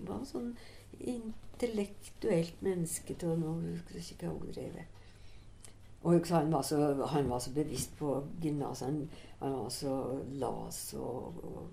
var 0.10 0.26
sånn 0.28 0.58
intellektuelt 1.00 2.62
menneske 2.64 3.14
til 3.16 3.30
Jeg 3.30 3.40
husker 3.72 3.96
ikke 4.02 4.28
hva 4.28 4.34
hun 4.36 4.54
drev. 4.56 4.76
Og 6.06 6.28
han 6.30 6.52
var 6.54 6.62
så, 6.62 6.78
han 7.10 7.30
var 7.30 7.40
så 7.42 7.52
bevisst 7.56 7.98
på 7.98 8.20
gymnaset. 8.42 9.08
Han, 9.40 9.56
var 9.56 9.70
så 9.74 9.96
las 10.38 10.94
og, 10.94 11.42
og 11.44 11.68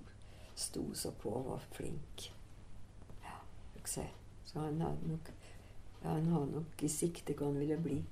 sto 0.56 0.86
så 0.94 1.12
på 1.20 1.30
og 1.36 1.50
var 1.50 1.60
flink. 1.76 2.30
Ja, 3.20 3.36
jeg 3.74 3.84
husker. 3.84 4.21
Så 4.52 4.60
han 4.60 4.80
hadde 4.80 5.08
nok, 5.08 5.30
han 6.02 6.26
hadde 6.32 6.50
nok 6.52 6.82
i 6.84 6.90
sikte 6.92 7.36
hva 7.38 7.48
han 7.48 7.60
ville 7.62 7.78
bli. 7.80 8.02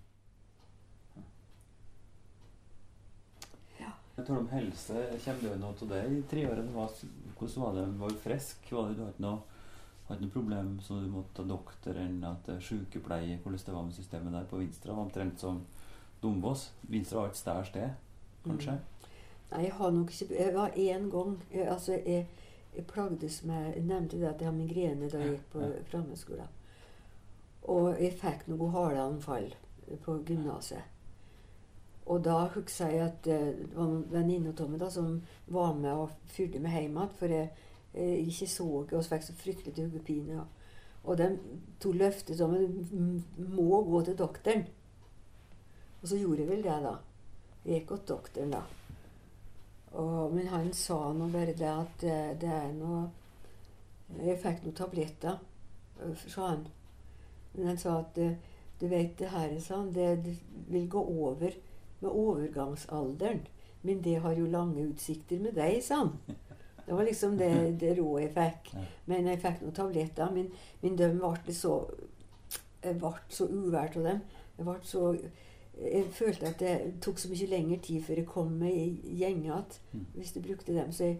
Jeg 4.20 4.26
tror 4.26 4.42
om 4.42 4.48
helse 4.52 5.02
Kommer 5.24 5.46
det 5.46 5.58
noe 5.62 5.76
til 5.78 5.88
det 5.88 6.00
i 6.12 6.16
treårene? 6.28 6.66
Det 6.68 7.36
Hvordan 7.38 7.62
var 7.62 7.76
det? 7.78 7.84
Var 8.00 8.10
du 8.10 8.18
frisk? 8.20 8.66
Var 8.72 8.88
det, 8.88 8.96
du 8.98 9.04
hadde 9.06 9.24
noe, 9.24 9.62
hadde 10.10 10.26
noe 10.26 10.34
problem 10.34 10.74
så 10.84 10.98
du 11.00 11.06
måtte 11.08 11.38
til 11.38 11.48
doktoren? 11.48 12.18
At 12.28 12.50
er 12.52 12.60
sykepleie? 12.60 13.38
Hvordan 13.40 13.62
det 13.66 13.74
var 13.74 13.86
med 13.86 13.96
systemet 13.96 14.36
der 14.36 14.50
på 14.50 14.60
Vinstra? 14.60 14.92
Var 14.92 15.06
Omtrent 15.06 15.40
som 15.40 15.62
Dombås. 16.20 16.66
Vinstra 16.82 17.22
var 17.22 17.32
et 17.32 17.40
større 17.40 17.64
sted, 17.64 17.94
kanskje? 18.44 18.76
Nei, 19.50 19.62
jeg 19.64 19.72
har 19.78 19.90
nok 19.96 20.12
ikke 20.12 20.36
Jeg 20.36 20.54
var 20.54 20.76
én 20.76 21.08
gang 21.10 21.32
jeg, 21.54 21.64
Altså, 21.68 21.96
jeg, 22.06 22.26
jeg 22.76 22.86
plagdes 22.86 23.42
med 23.44 23.74
Jeg 23.74 23.84
nevnte 23.84 24.18
det 24.20 24.28
at 24.28 24.40
jeg 24.40 24.48
har 24.48 24.56
migrene 24.56 25.10
da 25.10 25.18
jeg 25.18 25.36
gikk 25.36 25.52
på 25.52 25.60
Ja. 26.38 26.46
Og 27.62 28.00
jeg 28.00 28.16
fikk 28.18 28.46
noen 28.48 28.72
harde 28.72 29.02
anfall 29.02 29.54
på 30.04 30.16
gymnaset. 30.26 30.82
Og 32.06 32.24
da 32.24 32.46
husker 32.54 32.90
jeg 32.90 33.02
at 33.04 33.26
eh, 33.30 33.50
det 33.58 33.76
var 33.76 33.84
en 33.84 34.06
venninne 34.10 34.54
av 34.54 34.70
meg 34.70 34.86
som 34.90 35.20
var 35.46 35.74
med 35.74 35.92
og 35.92 36.14
fyrte 36.26 36.62
meg 36.62 36.74
hjem 36.78 36.96
igjen. 36.96 37.12
For 37.18 37.34
jeg, 37.34 37.50
jeg 37.94 38.24
ikke 38.32 38.48
så 38.50 38.66
og 38.80 38.96
så 38.96 39.12
fikk 39.12 39.28
så 39.28 39.36
fryktelig 39.44 39.74
til 39.76 39.90
hodepine. 39.90 40.46
Og 41.04 41.18
de 41.18 41.30
to 41.80 41.92
løftet 41.92 42.40
om 42.44 42.56
at 42.56 42.66
må 43.54 43.82
gå 43.84 44.02
til 44.04 44.18
doktoren. 44.18 44.66
Og 46.02 46.08
så 46.08 46.18
gjorde 46.18 46.42
jeg 46.42 46.50
vel 46.50 46.64
det, 46.64 46.82
da. 46.82 46.96
Jeg 47.64 47.82
gikk 47.82 47.94
til 47.94 48.14
doktoren, 48.14 48.54
da. 48.56 48.64
Og, 49.92 50.34
men 50.34 50.46
han 50.48 50.72
sa 50.76 51.12
nå 51.12 51.26
bare 51.32 51.56
det 51.58 51.70
at 51.70 51.96
det, 52.02 52.18
det 52.44 52.50
er 52.54 52.70
noe 52.76 53.08
Jeg 54.20 54.38
fikk 54.42 54.64
noen 54.64 54.74
tabletter, 54.74 55.36
sa 56.26 56.46
han. 56.48 56.64
Men 57.52 57.68
han 57.70 57.78
sa 57.78 58.00
at 58.00 58.18
eh, 58.18 58.38
du 58.80 58.88
vet 58.90 59.12
det 59.18 59.28
her, 59.30 59.52
sa 59.62 59.76
han, 59.76 59.92
det, 59.94 60.36
vil 60.68 60.88
gå 60.90 61.02
over 61.02 61.54
med 62.00 62.10
overgangsalderen. 62.10 63.44
Men 63.82 64.02
det 64.02 64.16
har 64.24 64.34
jo 64.34 64.46
lange 64.50 64.82
utsikter 64.82 65.38
med 65.40 65.54
deg, 65.54 65.78
sa 65.84 66.02
han. 66.02 66.16
Det 66.86 66.96
var 66.96 67.06
liksom 67.06 67.36
det, 67.38 67.52
det 67.80 67.92
rådet 67.98 68.24
jeg 68.24 68.32
fikk. 68.34 68.72
Men 69.06 69.28
jeg 69.30 69.40
fikk 69.44 69.60
noen 69.62 69.76
tabletter. 69.76 70.32
Men, 70.34 70.48
men 70.82 70.96
de 70.98 71.10
ble 71.14 71.54
så 71.54 71.74
Jeg 72.82 72.96
ble 72.96 73.12
så 73.28 73.46
uvært 73.46 73.98
av 74.00 74.08
dem. 74.08 74.20
Jeg 74.56 74.66
ble 74.66 74.76
så 74.88 75.04
jeg 75.80 76.04
følte 76.12 76.46
at 76.46 76.58
det 76.60 76.94
tok 77.02 77.18
så 77.18 77.28
mye 77.30 77.46
lengre 77.46 77.76
tid 77.82 78.02
før 78.02 78.14
jeg 78.20 78.26
kom 78.26 78.50
med 78.52 78.72
i 78.72 79.16
gjeng 79.20 79.44
igjen 79.44 79.64
Mm. 79.92 80.06
hvis 80.14 80.32
du 80.32 80.40
brukte 80.40 80.74
dem. 80.74 80.92
Så 80.92 81.04
jeg, 81.04 81.18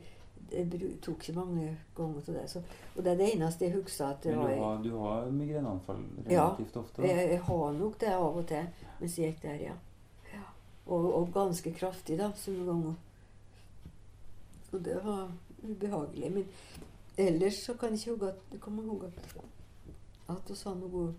jeg 0.52 0.98
tok 1.02 1.20
ikke 1.28 1.38
mange 1.38 1.76
ganger 1.96 2.20
til 2.20 2.34
det. 2.34 2.50
Så, 2.50 2.62
og 2.96 3.04
det 3.04 3.12
er 3.12 3.16
det 3.16 3.28
eneste 3.34 3.64
jeg 3.64 3.74
husker 3.74 4.06
at 4.06 4.22
det 4.24 4.36
Men 4.36 4.46
du 4.46 4.62
har, 4.64 4.82
du 4.82 4.98
har 4.98 5.30
migreneanfall 5.30 6.02
Ja. 6.30 6.44
relativt 6.48 6.76
ofte? 6.76 7.02
Ja, 7.02 7.16
jeg, 7.16 7.30
jeg 7.30 7.40
har 7.42 7.72
nok 7.72 8.00
det 8.00 8.08
av 8.08 8.36
og 8.36 8.46
til 8.46 8.66
mens 9.00 9.18
jeg 9.18 9.32
gikk 9.32 9.42
der, 9.42 9.54
ja. 9.54 9.74
ja. 10.34 10.42
Og, 10.86 11.14
og 11.14 11.32
ganske 11.34 11.72
kraftig, 11.72 12.18
da, 12.18 12.30
somme 12.36 12.66
ganger. 12.66 12.94
Og 14.72 14.84
det 14.84 15.00
var 15.04 15.30
ubehagelig. 15.62 16.32
Men 16.32 16.44
ellers 17.18 17.54
så 17.64 17.74
kan 17.74 17.90
jeg 17.90 17.98
ikke 17.98 18.10
huske 18.10 18.26
at 18.26 18.34
at, 19.14 19.44
at 20.28 20.48
hun 20.48 20.56
sa 20.56 20.74
noe 20.74 21.14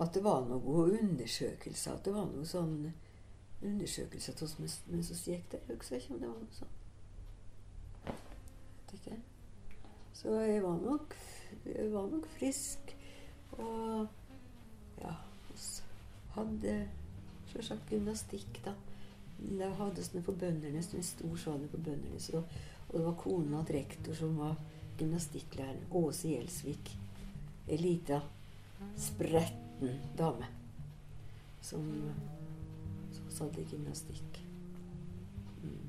At 0.00 0.14
det 0.14 0.24
var 0.24 0.46
noen 0.48 0.96
undersøkelser. 1.00 1.94
At 1.94 2.06
det 2.06 2.14
var 2.14 2.26
noe 2.30 2.46
sånn 2.48 2.78
undersøkelser 3.64 4.34
av 4.36 4.46
oss 4.48 4.56
mens, 4.60 4.80
vi 5.26 5.36
gikk 5.36 5.52
der. 5.52 5.62
Jeg 5.68 5.78
husker 5.78 6.00
ikke 6.00 6.14
om 6.16 6.22
det 6.22 6.32
var 6.32 6.40
noe 6.40 6.58
sånt. 6.58 6.80
Så 10.14 10.34
jeg 10.40 10.62
var 10.62 10.76
nok, 10.80 11.14
jeg 11.66 11.88
var 11.92 12.10
nok 12.10 12.26
frisk. 12.38 12.94
Og 13.58 14.06
ja 15.02 15.14
hadde 16.34 16.74
selvsagt 17.52 17.92
gymnastikk, 17.92 18.60
da. 18.64 18.74
Det 19.38 19.70
hadde 19.78 20.04
sånne 20.04 20.22
på 20.24 20.34
Bøndernes, 20.38 20.92
en 20.94 21.06
stor 21.06 21.34
sal 21.40 21.66
på 21.70 21.80
Bøndernes. 21.80 22.30
Og, 22.34 22.46
og 22.88 22.94
det 22.96 23.04
var 23.06 23.18
kona 23.20 23.62
til 23.66 23.78
rektor 23.78 24.18
som 24.18 24.38
var 24.38 24.56
gymnastikklæreren. 24.98 25.86
Åse 25.94 26.32
Gjelsvik. 26.32 26.92
Ei 27.68 27.78
lita, 27.80 28.20
spretten 29.78 30.16
dame 30.16 30.46
som, 31.60 31.86
som 33.12 33.30
satt 33.30 33.58
i 33.58 33.64
gymnastikk. 33.70 34.40
Mm. 35.62 35.88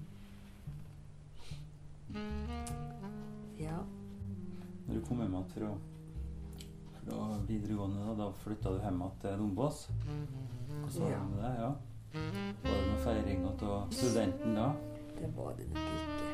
Ja. 3.59 3.77
Når 4.88 4.93
du 4.95 5.01
kom 5.07 5.19
hjem 5.21 5.33
igjen 5.36 5.49
fra, 5.53 5.71
fra 7.01 7.19
videregående, 7.49 8.05
da, 8.05 8.13
da 8.23 8.29
flytta 8.43 8.75
du 8.75 8.79
hjem 8.83 9.01
igjen 9.01 9.19
til 9.23 9.38
Dombås. 9.41 9.86
Hvordan 10.86 11.01
var 11.01 11.11
Ja. 11.11 11.19
det 11.19 11.29
med 11.29 11.39
det? 11.43 11.53
Ja. 11.59 11.71
Var 12.63 12.71
det 12.71 12.86
noe 12.88 13.01
feiring 13.03 13.45
av 13.49 13.89
studenten 13.91 14.55
da? 14.55 14.67
Det 15.19 15.29
var 15.36 15.55
det 15.57 15.65
nok 15.69 15.77
ikke. 15.95 16.24